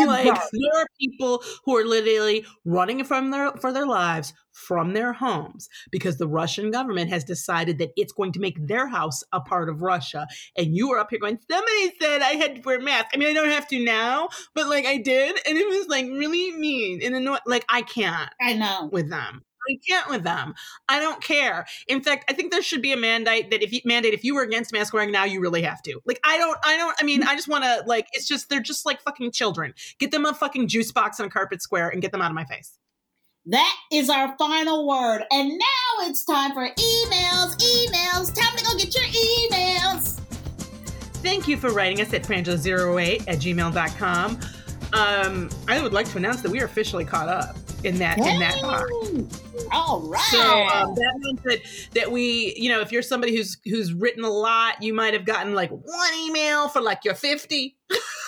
Oh, 0.00 0.04
like 0.04 0.26
there 0.26 0.80
are 0.80 0.86
people 1.00 1.42
who 1.64 1.76
are 1.76 1.84
literally 1.84 2.46
running 2.64 3.02
from 3.02 3.32
their 3.32 3.50
for 3.52 3.72
their 3.72 3.86
lives 3.86 4.32
from 4.52 4.92
their 4.92 5.12
homes 5.12 5.68
because 5.90 6.18
the 6.18 6.28
Russian 6.28 6.70
government 6.70 7.10
has 7.10 7.24
decided 7.24 7.78
that 7.78 7.90
it's 7.96 8.12
going 8.12 8.30
to 8.32 8.40
make 8.40 8.64
their 8.64 8.86
house 8.86 9.24
a 9.32 9.40
part 9.40 9.68
of 9.68 9.82
Russia. 9.82 10.28
And 10.56 10.76
you 10.76 10.92
are 10.92 11.00
up 11.00 11.08
here 11.10 11.18
going, 11.18 11.38
somebody 11.50 11.92
said 12.00 12.22
I 12.22 12.34
had 12.34 12.56
to 12.56 12.62
wear 12.62 12.78
a 12.78 12.82
mask. 12.82 13.06
I 13.12 13.16
mean, 13.16 13.28
I 13.28 13.32
don't 13.32 13.48
have 13.50 13.66
to 13.68 13.84
now, 13.84 14.28
but 14.54 14.68
like 14.68 14.86
I 14.86 14.98
did, 14.98 15.36
and 15.46 15.58
it 15.58 15.66
was 15.66 15.88
like 15.88 16.06
really 16.06 16.56
mean 16.56 17.02
and 17.02 17.16
annoying. 17.16 17.40
Like 17.46 17.64
I 17.68 17.82
can't 17.82 18.30
I 18.40 18.54
know. 18.54 18.88
with 18.92 19.10
them. 19.10 19.42
I 19.68 19.78
can't 19.86 20.08
with 20.08 20.24
them. 20.24 20.54
I 20.88 21.00
don't 21.00 21.22
care. 21.22 21.66
In 21.86 22.02
fact, 22.02 22.24
I 22.30 22.34
think 22.34 22.52
there 22.52 22.62
should 22.62 22.82
be 22.82 22.92
a 22.92 22.96
mandate 22.96 23.50
that 23.50 23.62
if 23.62 23.72
you 23.72 23.80
mandate 23.84 24.14
if 24.14 24.24
you 24.24 24.34
were 24.34 24.42
against 24.42 24.72
mask 24.72 24.94
wearing 24.94 25.12
now, 25.12 25.24
you 25.24 25.40
really 25.40 25.62
have 25.62 25.82
to. 25.82 26.00
Like 26.06 26.20
I 26.24 26.38
don't 26.38 26.58
I 26.64 26.76
don't 26.76 26.96
I 27.00 27.04
mean, 27.04 27.22
I 27.22 27.34
just 27.34 27.48
want 27.48 27.64
to 27.64 27.82
like 27.86 28.08
it's 28.12 28.26
just 28.26 28.48
they're 28.48 28.60
just 28.60 28.86
like 28.86 29.00
fucking 29.02 29.32
children. 29.32 29.74
Get 29.98 30.10
them 30.10 30.24
a 30.24 30.34
fucking 30.34 30.68
juice 30.68 30.92
box 30.92 31.18
and 31.18 31.26
a 31.26 31.30
carpet 31.30 31.62
square 31.62 31.88
and 31.88 32.00
get 32.00 32.12
them 32.12 32.22
out 32.22 32.30
of 32.30 32.34
my 32.34 32.44
face. 32.44 32.78
That 33.46 33.76
is 33.90 34.10
our 34.10 34.36
final 34.36 34.86
word. 34.86 35.22
And 35.30 35.48
now 35.48 36.06
it's 36.06 36.24
time 36.24 36.52
for 36.52 36.68
emails, 36.68 37.56
emails. 37.56 38.34
Time 38.34 38.56
to 38.56 38.64
go 38.64 38.76
get 38.76 38.94
your 38.94 39.06
emails. 39.06 40.20
Thank 41.22 41.48
you 41.48 41.56
for 41.56 41.70
writing 41.70 42.00
us 42.00 42.12
at 42.12 42.22
frangela08 42.22 43.20
at 43.26 43.38
gmail.com. 43.38 44.38
Um, 44.92 45.50
I 45.66 45.82
would 45.82 45.92
like 45.92 46.08
to 46.10 46.18
announce 46.18 46.42
that 46.42 46.50
we 46.50 46.60
are 46.60 46.64
officially 46.64 47.04
caught 47.04 47.28
up 47.28 47.56
in 47.84 47.98
that 47.98 48.18
in 48.18 48.40
that 48.40 48.60
box. 48.60 49.42
All 49.70 50.00
right. 50.00 50.20
So 50.30 50.40
um, 50.40 50.94
that 50.94 51.14
means 51.18 51.40
that 51.42 51.58
that 51.94 52.10
we, 52.10 52.54
you 52.56 52.70
know, 52.70 52.80
if 52.80 52.90
you're 52.90 53.02
somebody 53.02 53.36
who's 53.36 53.58
who's 53.64 53.92
written 53.92 54.24
a 54.24 54.30
lot, 54.30 54.82
you 54.82 54.94
might 54.94 55.14
have 55.14 55.24
gotten 55.24 55.54
like 55.54 55.70
one 55.70 56.14
email 56.20 56.68
for 56.68 56.80
like 56.80 57.04
your 57.04 57.14
50. 57.14 57.76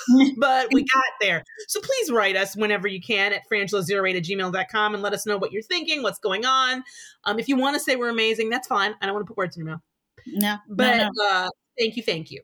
but 0.38 0.68
we 0.72 0.84
got 0.84 1.02
there. 1.20 1.44
So 1.68 1.80
please 1.80 2.10
write 2.10 2.36
us 2.36 2.56
whenever 2.56 2.88
you 2.88 3.00
can 3.00 3.32
at 3.32 3.42
frangela08 3.50 4.16
at 4.16 4.24
gmail.com 4.24 4.94
and 4.94 5.02
let 5.02 5.12
us 5.12 5.26
know 5.26 5.36
what 5.36 5.52
you're 5.52 5.62
thinking, 5.62 6.02
what's 6.02 6.18
going 6.18 6.46
on. 6.46 6.82
Um, 7.24 7.38
if 7.38 7.48
you 7.48 7.56
want 7.56 7.74
to 7.74 7.80
say 7.80 7.96
we're 7.96 8.08
amazing, 8.08 8.50
that's 8.50 8.66
fine. 8.66 8.94
I 9.00 9.06
don't 9.06 9.14
want 9.14 9.26
to 9.26 9.28
put 9.28 9.36
words 9.36 9.56
in 9.56 9.64
your 9.64 9.72
mouth. 9.72 9.82
no, 10.26 10.56
But 10.68 10.96
no, 10.96 11.10
no. 11.14 11.28
Uh, 11.30 11.48
thank 11.78 11.96
you, 11.96 12.02
thank 12.02 12.30
you. 12.30 12.40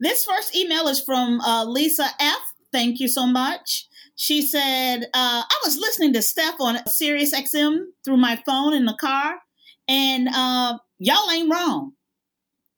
This 0.00 0.24
first 0.24 0.56
email 0.56 0.88
is 0.88 1.00
from 1.00 1.40
uh, 1.42 1.64
Lisa 1.64 2.06
F. 2.18 2.54
Thank 2.72 2.98
you 2.98 3.08
so 3.08 3.26
much. 3.26 3.88
She 4.16 4.42
said, 4.42 5.04
uh, 5.14 5.42
I 5.42 5.60
was 5.64 5.76
listening 5.76 6.12
to 6.14 6.22
Steph 6.22 6.60
on 6.60 6.78
Sirius 6.86 7.34
XM 7.34 7.78
through 8.04 8.16
my 8.18 8.40
phone 8.46 8.74
in 8.74 8.84
the 8.84 8.96
car, 9.00 9.34
and 9.88 10.28
uh, 10.28 10.78
y'all 10.98 11.30
ain't 11.30 11.52
wrong. 11.52 11.92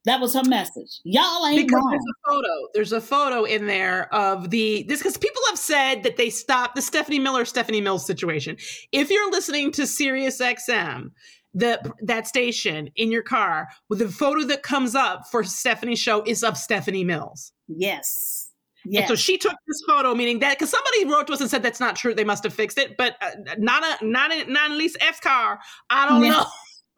That 0.06 0.20
was 0.20 0.34
her 0.34 0.44
message. 0.44 1.00
Y'all 1.04 1.44
ain't 1.46 1.66
because 1.66 1.74
wrong. 1.74 1.90
there's 1.90 2.04
a 2.04 2.30
photo 2.30 2.48
there's 2.74 2.92
a 2.92 3.00
photo 3.00 3.42
in 3.44 3.66
there 3.66 4.12
of 4.14 4.50
the 4.50 4.84
this 4.88 5.00
because 5.00 5.16
people 5.16 5.42
have 5.48 5.58
said 5.58 6.04
that 6.04 6.16
they 6.16 6.30
stopped 6.30 6.76
the 6.76 6.82
stephanie 6.82 7.18
miller 7.18 7.44
stephanie 7.44 7.80
mills 7.80 8.06
situation 8.06 8.56
if 8.92 9.10
you're 9.10 9.30
listening 9.32 9.72
to 9.72 9.84
sirius 9.84 10.40
xm 10.40 11.10
the 11.54 11.80
that 12.00 12.28
station 12.28 12.88
in 12.94 13.10
your 13.10 13.22
car 13.24 13.66
with 13.88 13.98
the 13.98 14.08
photo 14.08 14.44
that 14.44 14.62
comes 14.62 14.94
up 14.94 15.26
for 15.28 15.42
stephanie's 15.42 15.98
show 15.98 16.22
is 16.22 16.44
of 16.44 16.56
stephanie 16.56 17.04
mills 17.04 17.52
Yes. 17.68 18.45
And 18.94 19.08
so 19.08 19.14
she 19.14 19.36
took 19.38 19.54
this 19.66 19.82
photo 19.88 20.14
meaning 20.14 20.38
that 20.38 20.56
because 20.58 20.70
somebody 20.70 21.04
wrote 21.04 21.26
to 21.26 21.32
us 21.32 21.40
and 21.40 21.50
said 21.50 21.62
that's 21.62 21.80
not 21.80 21.96
true 21.96 22.14
they 22.14 22.24
must 22.24 22.44
have 22.44 22.52
fixed 22.54 22.78
it 22.78 22.96
but 22.96 23.16
uh, 23.20 23.30
not 23.58 23.82
a 23.84 24.04
not 24.06 24.32
a 24.32 24.50
not 24.50 24.70
at 24.70 24.76
least 24.76 24.96
f's 25.00 25.20
car 25.20 25.58
i 25.90 26.08
don't 26.08 26.22
Yeah. 26.22 26.30
know 26.30 26.46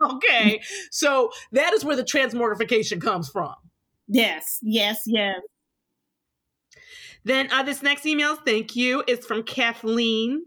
okay 0.14 0.60
so 0.90 1.30
that 1.52 1.72
is 1.72 1.84
where 1.84 1.96
the 1.96 2.04
transmortification 2.04 3.00
comes 3.00 3.28
from 3.28 3.54
Yes, 4.08 4.58
yes, 4.62 5.02
yes. 5.04 5.40
Then 7.24 7.50
uh, 7.52 7.62
this 7.62 7.82
next 7.82 8.06
email, 8.06 8.36
thank 8.36 8.74
you, 8.74 9.04
is 9.06 9.26
from 9.26 9.42
Kathleen 9.42 10.42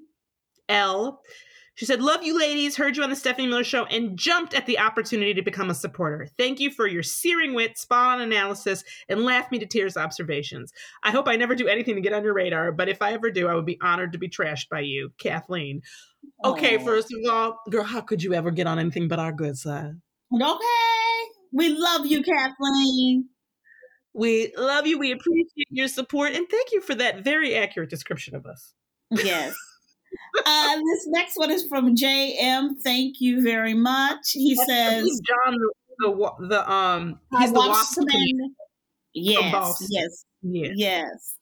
L. 0.67 1.21
She 1.81 1.87
said, 1.87 1.99
Love 1.99 2.21
you 2.21 2.37
ladies, 2.37 2.77
heard 2.77 2.95
you 2.95 3.01
on 3.01 3.09
the 3.09 3.15
Stephanie 3.15 3.47
Miller 3.47 3.63
Show, 3.63 3.85
and 3.85 4.15
jumped 4.15 4.53
at 4.53 4.67
the 4.67 4.77
opportunity 4.77 5.33
to 5.33 5.41
become 5.41 5.71
a 5.71 5.73
supporter. 5.73 6.27
Thank 6.37 6.59
you 6.59 6.69
for 6.69 6.85
your 6.85 7.01
searing 7.01 7.55
wit, 7.55 7.75
spot 7.75 8.19
on 8.19 8.21
analysis, 8.21 8.83
and 9.09 9.25
laugh 9.25 9.49
me 9.49 9.57
to 9.57 9.65
tears 9.65 9.97
observations. 9.97 10.71
I 11.01 11.09
hope 11.09 11.27
I 11.27 11.37
never 11.37 11.55
do 11.55 11.67
anything 11.67 11.95
to 11.95 12.01
get 12.01 12.13
on 12.13 12.23
your 12.23 12.35
radar, 12.35 12.71
but 12.71 12.87
if 12.87 13.01
I 13.01 13.13
ever 13.13 13.31
do, 13.31 13.47
I 13.47 13.55
would 13.55 13.65
be 13.65 13.79
honored 13.81 14.11
to 14.11 14.19
be 14.19 14.29
trashed 14.29 14.69
by 14.69 14.81
you, 14.81 15.11
Kathleen. 15.17 15.81
Okay, 16.45 16.77
first 16.77 17.11
of 17.11 17.33
all, 17.33 17.57
girl, 17.71 17.83
how 17.83 18.01
could 18.01 18.21
you 18.21 18.35
ever 18.35 18.51
get 18.51 18.67
on 18.67 18.77
anything 18.77 19.07
but 19.07 19.17
our 19.17 19.31
good 19.31 19.57
side? 19.57 19.93
Okay. 20.39 21.31
We 21.51 21.69
love 21.69 22.05
you, 22.05 22.21
Kathleen. 22.21 23.27
We 24.13 24.53
love 24.55 24.85
you. 24.85 24.99
We 24.99 25.13
appreciate 25.13 25.69
your 25.71 25.87
support, 25.87 26.33
and 26.33 26.47
thank 26.47 26.73
you 26.73 26.81
for 26.81 26.93
that 26.93 27.23
very 27.23 27.55
accurate 27.55 27.89
description 27.89 28.35
of 28.35 28.45
us. 28.45 28.75
Yes. 29.09 29.55
Uh, 30.45 30.75
this 30.75 31.07
next 31.07 31.37
one 31.37 31.51
is 31.51 31.65
from 31.67 31.95
JM. 31.95 32.77
Thank 32.83 33.21
you 33.21 33.41
very 33.41 33.73
much. 33.73 34.31
He 34.31 34.55
says, 34.55 35.21
John 35.27 35.57
the 35.57 35.71
the, 35.99 36.47
the 36.47 36.71
um 36.71 37.19
he's 37.39 37.51
the 37.53 37.73
some- 37.83 38.05
Yes, 39.13 39.87
yes, 39.89 40.25
Yeah. 40.41 40.69
yes. 40.75 41.37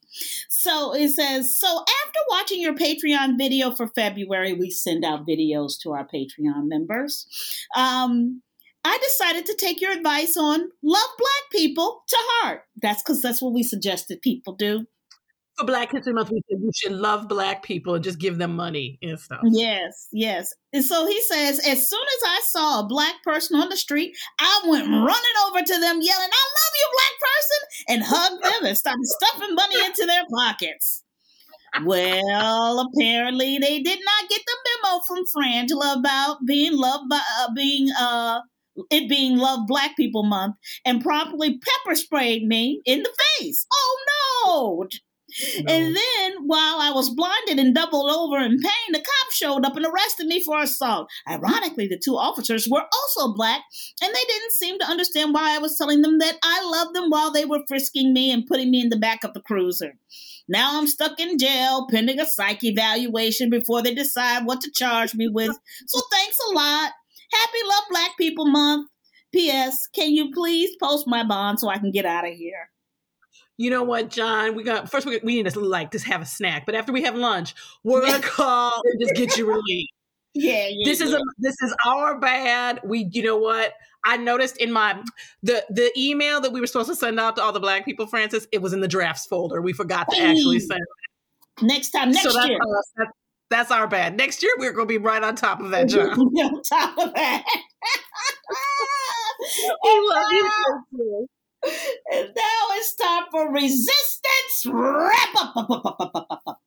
So 0.50 0.96
it 0.96 1.10
says, 1.10 1.56
so 1.56 1.68
after 1.68 2.20
watching 2.30 2.60
your 2.62 2.74
Patreon 2.74 3.38
video 3.38 3.76
for 3.76 3.88
February, 3.90 4.54
we 4.54 4.72
send 4.72 5.06
out 5.06 5.28
videos 5.28 5.80
to 5.82 5.92
our 5.94 6.08
Patreon 6.08 6.68
members. 6.68 7.28
Um, 7.76 8.42
I 8.84 8.98
decided 8.98 9.46
to 9.46 9.56
take 9.56 9.82
your 9.82 9.92
advice 9.92 10.36
on 10.36 10.62
love 10.82 11.10
black 11.18 11.52
people 11.52 12.02
to 12.08 12.16
heart. 12.20 12.64
That's 12.82 13.04
because 13.04 13.22
that's 13.22 13.42
what 13.42 13.54
we 13.54 13.62
suggested 13.62 14.22
people 14.22 14.56
do. 14.56 14.88
For 15.60 15.66
Black 15.66 15.92
History 15.92 16.14
Month, 16.14 16.30
we 16.32 16.42
said 16.50 16.60
you 16.62 16.72
should 16.74 16.94
love 16.94 17.28
Black 17.28 17.64
people 17.64 17.94
and 17.94 18.04
just 18.04 18.18
give 18.18 18.38
them 18.38 18.56
money 18.56 18.98
and 19.02 19.20
stuff. 19.20 19.42
Yes, 19.44 20.08
yes. 20.14 20.54
And 20.72 20.86
so 20.86 21.06
he 21.06 21.22
says, 21.24 21.60
as 21.60 21.90
soon 21.90 22.00
as 22.00 22.24
I 22.26 22.42
saw 22.46 22.80
a 22.80 22.88
black 22.88 23.16
person 23.26 23.60
on 23.60 23.68
the 23.68 23.76
street, 23.76 24.16
I 24.40 24.62
went 24.68 24.88
running 24.88 25.38
over 25.48 25.60
to 25.60 25.74
them, 25.74 26.00
yelling, 26.02 26.30
I 26.32 26.46
love 26.56 26.74
you, 26.80 26.88
black 26.94 27.12
person, 27.20 27.58
and 27.90 28.04
hugged 28.06 28.44
them 28.44 28.66
and 28.68 28.78
started 28.78 29.04
stuffing 29.04 29.56
money 29.56 29.84
into 29.84 30.06
their 30.06 30.24
pockets. 30.34 31.04
Well, 31.84 32.80
apparently 32.80 33.58
they 33.58 33.82
did 33.82 34.00
not 34.06 34.30
get 34.30 34.42
the 34.46 34.58
memo 34.84 35.02
from 35.02 35.26
Frangela 35.36 36.00
about 36.00 36.38
being 36.46 36.78
loved 36.78 37.10
by 37.10 37.22
uh, 37.42 37.50
being 37.54 37.90
uh 38.00 38.40
it 38.90 39.10
being 39.10 39.38
Love 39.38 39.68
Black 39.68 39.98
People 39.98 40.24
Month 40.24 40.56
and 40.86 41.02
promptly 41.02 41.60
pepper 41.60 41.96
sprayed 41.96 42.48
me 42.48 42.82
in 42.86 43.04
the 43.04 43.12
face. 43.38 43.66
Oh 43.74 44.80
no! 44.82 44.88
And 45.68 45.96
then, 45.96 46.34
while 46.46 46.80
I 46.80 46.92
was 46.94 47.10
blinded 47.10 47.60
and 47.60 47.76
doubled 47.76 48.12
over 48.12 48.38
in 48.38 48.60
pain, 48.60 48.92
the 48.92 49.00
cop 49.00 49.32
showed 49.32 49.66
up 49.66 49.76
and 49.76 49.86
arrested 49.86 50.28
me 50.28 50.44
for 50.44 50.62
assault. 50.62 51.10
Ironically, 51.28 51.88
the 51.88 51.98
two 51.98 52.18
officers 52.18 52.68
were 52.70 52.86
also 52.94 53.34
black, 53.34 53.62
and 54.02 54.14
they 54.14 54.24
didn't 54.28 54.52
seem 54.52 54.80
to 54.80 54.86
understand 54.86 55.34
why 55.34 55.56
I 55.56 55.60
was 55.60 55.78
telling 55.78 56.02
them 56.02 56.20
that 56.20 56.38
I 56.44 56.64
loved 56.64 56.96
them 56.96 57.10
while 57.10 57.32
they 57.32 57.46
were 57.46 57.64
frisking 57.68 58.14
me 58.14 58.32
and 58.32 58.46
putting 58.46 58.72
me 58.72 58.82
in 58.82 58.90
the 58.90 58.98
back 58.98 59.24
of 59.24 59.34
the 59.34 59.42
cruiser. 59.42 59.94
Now 60.48 60.80
I'm 60.80 60.88
stuck 60.88 61.20
in 61.20 61.38
jail 61.38 61.88
pending 61.90 62.20
a 62.20 62.26
psych 62.26 62.64
evaluation 62.64 63.50
before 63.50 63.84
they 63.84 63.94
decide 63.94 64.46
what 64.46 64.62
to 64.62 64.72
charge 64.72 65.14
me 65.14 65.28
with. 65.28 65.56
So 65.88 66.02
thanks 66.12 66.38
a 66.50 66.54
lot. 66.54 66.92
Happy 67.32 67.60
Love 67.68 67.84
Black 67.92 68.12
People 68.18 68.48
Month. 68.48 68.90
P.S. 69.32 69.88
Can 69.94 70.12
you 70.12 70.32
please 70.32 70.76
post 70.82 71.06
my 71.08 71.24
bond 71.24 71.60
so 71.60 71.70
I 71.70 71.78
can 71.78 71.92
get 71.92 72.06
out 72.06 72.28
of 72.28 72.34
here? 72.34 72.70
You 73.60 73.70
know 73.70 73.84
what, 73.84 74.10
John? 74.10 74.56
We 74.56 74.64
got 74.64 74.90
first. 74.90 75.06
We, 75.06 75.20
we 75.22 75.36
need 75.36 75.52
to 75.52 75.60
like 75.60 75.92
just 75.92 76.06
have 76.06 76.22
a 76.22 76.26
snack, 76.26 76.66
but 76.66 76.76
after 76.76 76.94
we 76.94 77.02
have 77.02 77.16
lunch, 77.16 77.54
we're 77.84 78.06
gonna 78.06 78.22
call 78.22 78.82
and 78.86 79.02
just 79.02 79.16
get 79.16 79.38
you 79.38 79.50
relieved. 79.50 79.90
Yeah, 80.34 80.70
yeah. 80.70 80.86
This 80.86 81.02
is 81.02 81.12
yeah. 81.12 81.18
a 81.18 81.22
this 81.40 81.56
is 81.62 81.76
our 81.86 82.18
bad. 82.18 82.80
We, 82.86 83.10
you 83.12 83.22
know 83.22 83.36
what? 83.36 83.74
I 84.06 84.16
noticed 84.16 84.56
in 84.62 84.72
my 84.72 85.04
the 85.44 85.66
the 85.72 85.92
email 85.98 86.40
that 86.40 86.54
we 86.54 86.62
were 86.62 86.68
supposed 86.68 86.88
to 86.88 86.96
send 86.96 87.20
out 87.20 87.36
to 87.36 87.44
all 87.44 87.52
the 87.52 87.60
Black 87.60 87.84
people, 87.84 88.08
Frances, 88.08 88.48
it 88.54 88.62
was 88.62 88.72
in 88.72 88.80
the 88.80 88.88
drafts 88.88 89.26
folder. 89.26 89.62
We 89.62 89.74
forgot 89.74 90.10
to 90.12 90.22
actually 90.22 90.60
Hey. 90.60 90.66
send. 90.66 90.82
next 91.62 91.90
time, 91.90 92.12
next 92.12 92.24
so 92.24 92.32
that's, 92.32 92.48
year. 92.48 92.60
us. 92.62 92.92
That's, 92.96 93.12
that's 93.50 93.72
our 93.72 93.90
bad. 93.90 94.16
Next 94.16 94.42
year 94.42 94.54
we're 94.58 94.72
gonna 94.72 94.86
be 94.86 95.00
right 95.00 95.22
on 95.22 95.36
top 95.36 95.60
of 95.60 95.72
that, 95.72 95.90
John. 95.90 96.18
on 96.18 96.64
top 96.64 96.98
of 96.98 97.14
that. 97.14 97.44
we 101.64 101.70
love 101.70 101.74
you. 101.74 101.80
so 101.80 101.80
much. 101.80 101.80
And 102.12 102.28
now 102.36 102.62
it's 102.72 102.96
time 102.96 103.24
for 103.32 103.52
resistance 103.52 104.66
wrap 104.66 105.30
up. 105.56 106.60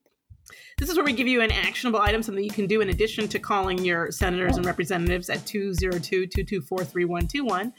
This 0.78 0.88
is 0.90 0.96
where 0.96 1.05
we 1.05 1.12
give 1.12 1.28
you 1.28 1.40
an 1.42 1.52
actionable 1.52 2.00
item, 2.00 2.22
something 2.24 2.42
you 2.42 2.50
can 2.50 2.66
do 2.66 2.81
in 2.81 2.88
addition 2.88 3.28
to 3.28 3.38
calling 3.38 3.85
your 3.85 4.11
senators 4.11 4.57
and 4.57 4.66
representatives 4.66 5.31
at 5.31 5.38
202-224-3121. 5.40 7.72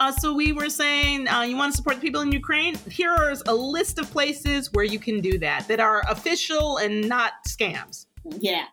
Uh, 0.00 0.10
so 0.10 0.34
we 0.34 0.50
were 0.52 0.68
saying 0.68 1.28
uh, 1.28 1.42
you 1.42 1.56
want 1.56 1.72
to 1.72 1.76
support 1.76 1.94
the 1.96 2.02
people 2.02 2.22
in 2.22 2.32
Ukraine? 2.32 2.74
Here 2.90 3.30
is 3.30 3.40
a 3.46 3.54
list 3.54 4.00
of 4.00 4.10
places 4.10 4.68
where 4.72 4.84
you 4.84 4.98
can 4.98 5.20
do 5.20 5.38
that, 5.38 5.68
that 5.68 5.78
are 5.78 6.02
official 6.10 6.78
and 6.78 7.08
not 7.08 7.34
scams. 7.46 8.06
Yeah. 8.40 8.64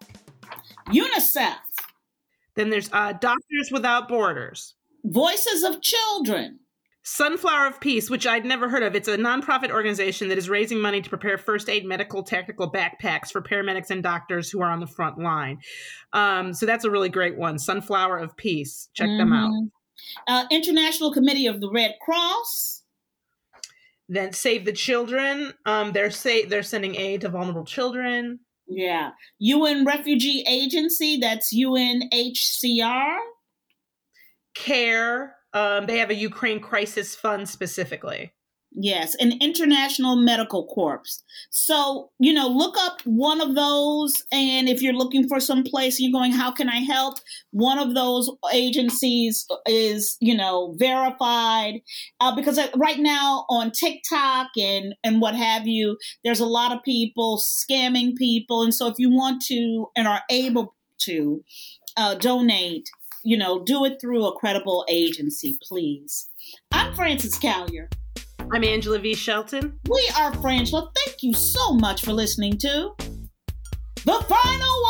UNICEF, 0.88 1.58
Then 2.56 2.72
there's 2.72 2.90
uh, 2.94 3.14
Doctors 3.14 3.70
Without 3.72 4.08
Borders. 4.08 4.74
Voices 5.04 5.64
of 5.64 5.82
Children, 5.82 6.60
Sunflower 7.10 7.68
of 7.68 7.80
Peace, 7.80 8.10
which 8.10 8.28
I'd 8.28 8.44
never 8.44 8.68
heard 8.68 8.84
of. 8.84 8.94
It's 8.94 9.08
a 9.08 9.16
nonprofit 9.18 9.72
organization 9.72 10.28
that 10.28 10.38
is 10.38 10.50
raising 10.50 10.78
money 10.82 11.02
to 11.02 11.10
prepare 11.10 11.38
first 11.38 11.70
aid 11.70 11.86
medical 11.86 12.22
technical 12.22 12.70
backpacks 12.70 13.32
for 13.32 13.42
paramedics 13.42 13.90
and 13.92 14.04
doctors 14.04 14.50
who 14.50 14.62
are 14.62 14.70
on 14.70 14.82
the 14.82 14.88
front 14.88 15.18
line. 15.18 15.58
Um, 16.12 16.54
so 16.54 16.66
that's 16.66 16.84
a 16.84 16.92
really 16.92 17.08
great 17.08 17.38
one. 17.38 17.60
Sunflower 17.60 18.18
of 18.18 18.36
Peace. 18.36 18.90
Check 18.94 19.08
them 19.08 19.32
out. 19.32 19.50
Mhm. 19.52 19.72
Uh, 20.28 20.46
International 20.52 21.14
Committee 21.14 21.48
of 21.48 21.62
the 21.62 21.72
Red 21.72 21.96
Cross, 22.02 22.84
Then 24.10 24.34
Save 24.34 24.66
the 24.66 24.74
Children. 24.74 25.54
Um, 25.66 25.94
they're 25.94 26.12
say 26.12 26.44
they're 26.44 26.62
sending 26.62 26.96
aid 26.96 27.22
to 27.22 27.30
vulnerable 27.30 27.64
children. 27.66 28.42
yeah. 28.68 29.12
UN 29.40 29.86
Refugee 29.86 30.44
Agency, 30.46 31.16
that's 31.18 31.54
UNHCR. 31.54 33.18
Care. 34.56 35.37
Um, 35.58 35.88
they 35.88 35.98
have 35.98 36.12
a 36.12 36.16
Ukraine 36.16 36.60
crisis 36.60 37.16
fund 37.16 37.50
specifically. 37.50 38.32
Yes, 38.80 39.16
an 39.16 39.34
international 39.42 40.18
medical 40.18 40.68
corps. 40.68 41.24
So, 41.50 42.12
you 42.20 42.32
know, 42.32 42.48
look 42.48 42.76
up 42.78 43.02
one 43.06 43.42
of 43.42 43.56
those. 43.56 44.14
And 44.32 44.70
if 44.70 44.84
you're 44.84 44.94
looking 44.94 45.28
for 45.28 45.40
some 45.40 45.64
place, 45.64 46.00
you're 46.00 46.12
going, 46.12 46.32
how 46.32 46.52
can 46.52 46.70
I 46.70 46.82
help? 46.82 47.16
One 47.50 47.80
of 47.80 47.96
those 47.96 48.30
agencies 48.54 49.48
is, 49.66 50.16
you 50.20 50.36
know, 50.38 50.76
verified. 50.78 51.82
Uh, 52.20 52.36
because 52.36 52.60
uh, 52.60 52.68
right 52.76 53.00
now 53.00 53.46
on 53.50 53.72
TikTok 53.72 54.50
and, 54.56 54.94
and 55.04 55.22
what 55.22 55.34
have 55.34 55.66
you, 55.66 55.98
there's 56.24 56.42
a 56.42 56.46
lot 56.46 56.72
of 56.72 56.84
people 56.84 57.42
scamming 57.42 58.16
people. 58.16 58.62
And 58.62 58.76
so 58.76 58.86
if 58.88 59.00
you 59.00 59.10
want 59.10 59.42
to 59.48 59.88
and 59.96 60.08
are 60.08 60.22
able 60.30 60.76
to 61.06 61.42
uh, 61.96 62.14
donate, 62.14 62.88
you 63.24 63.38
know, 63.38 63.64
do 63.64 63.86
it 63.86 64.00
through 64.00 64.26
a 64.26 64.38
credible 64.38 64.86
agency, 64.90 65.58
please. 65.68 66.30
I'm 66.72 66.94
Frances 66.96 67.38
Callier. 67.38 67.92
I'm 68.52 68.64
Angela 68.64 69.00
V. 69.00 69.14
Shelton. 69.14 69.80
We 69.90 70.12
are 70.18 70.32
Frangela. 70.32 70.90
Thank 71.06 71.24
you 71.24 71.34
so 71.34 71.74
much 71.74 72.04
for 72.04 72.14
listening 72.14 72.58
to 72.60 72.92
The 74.06 74.26
Final 74.28 74.84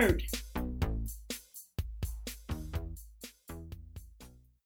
Word. 0.00 0.22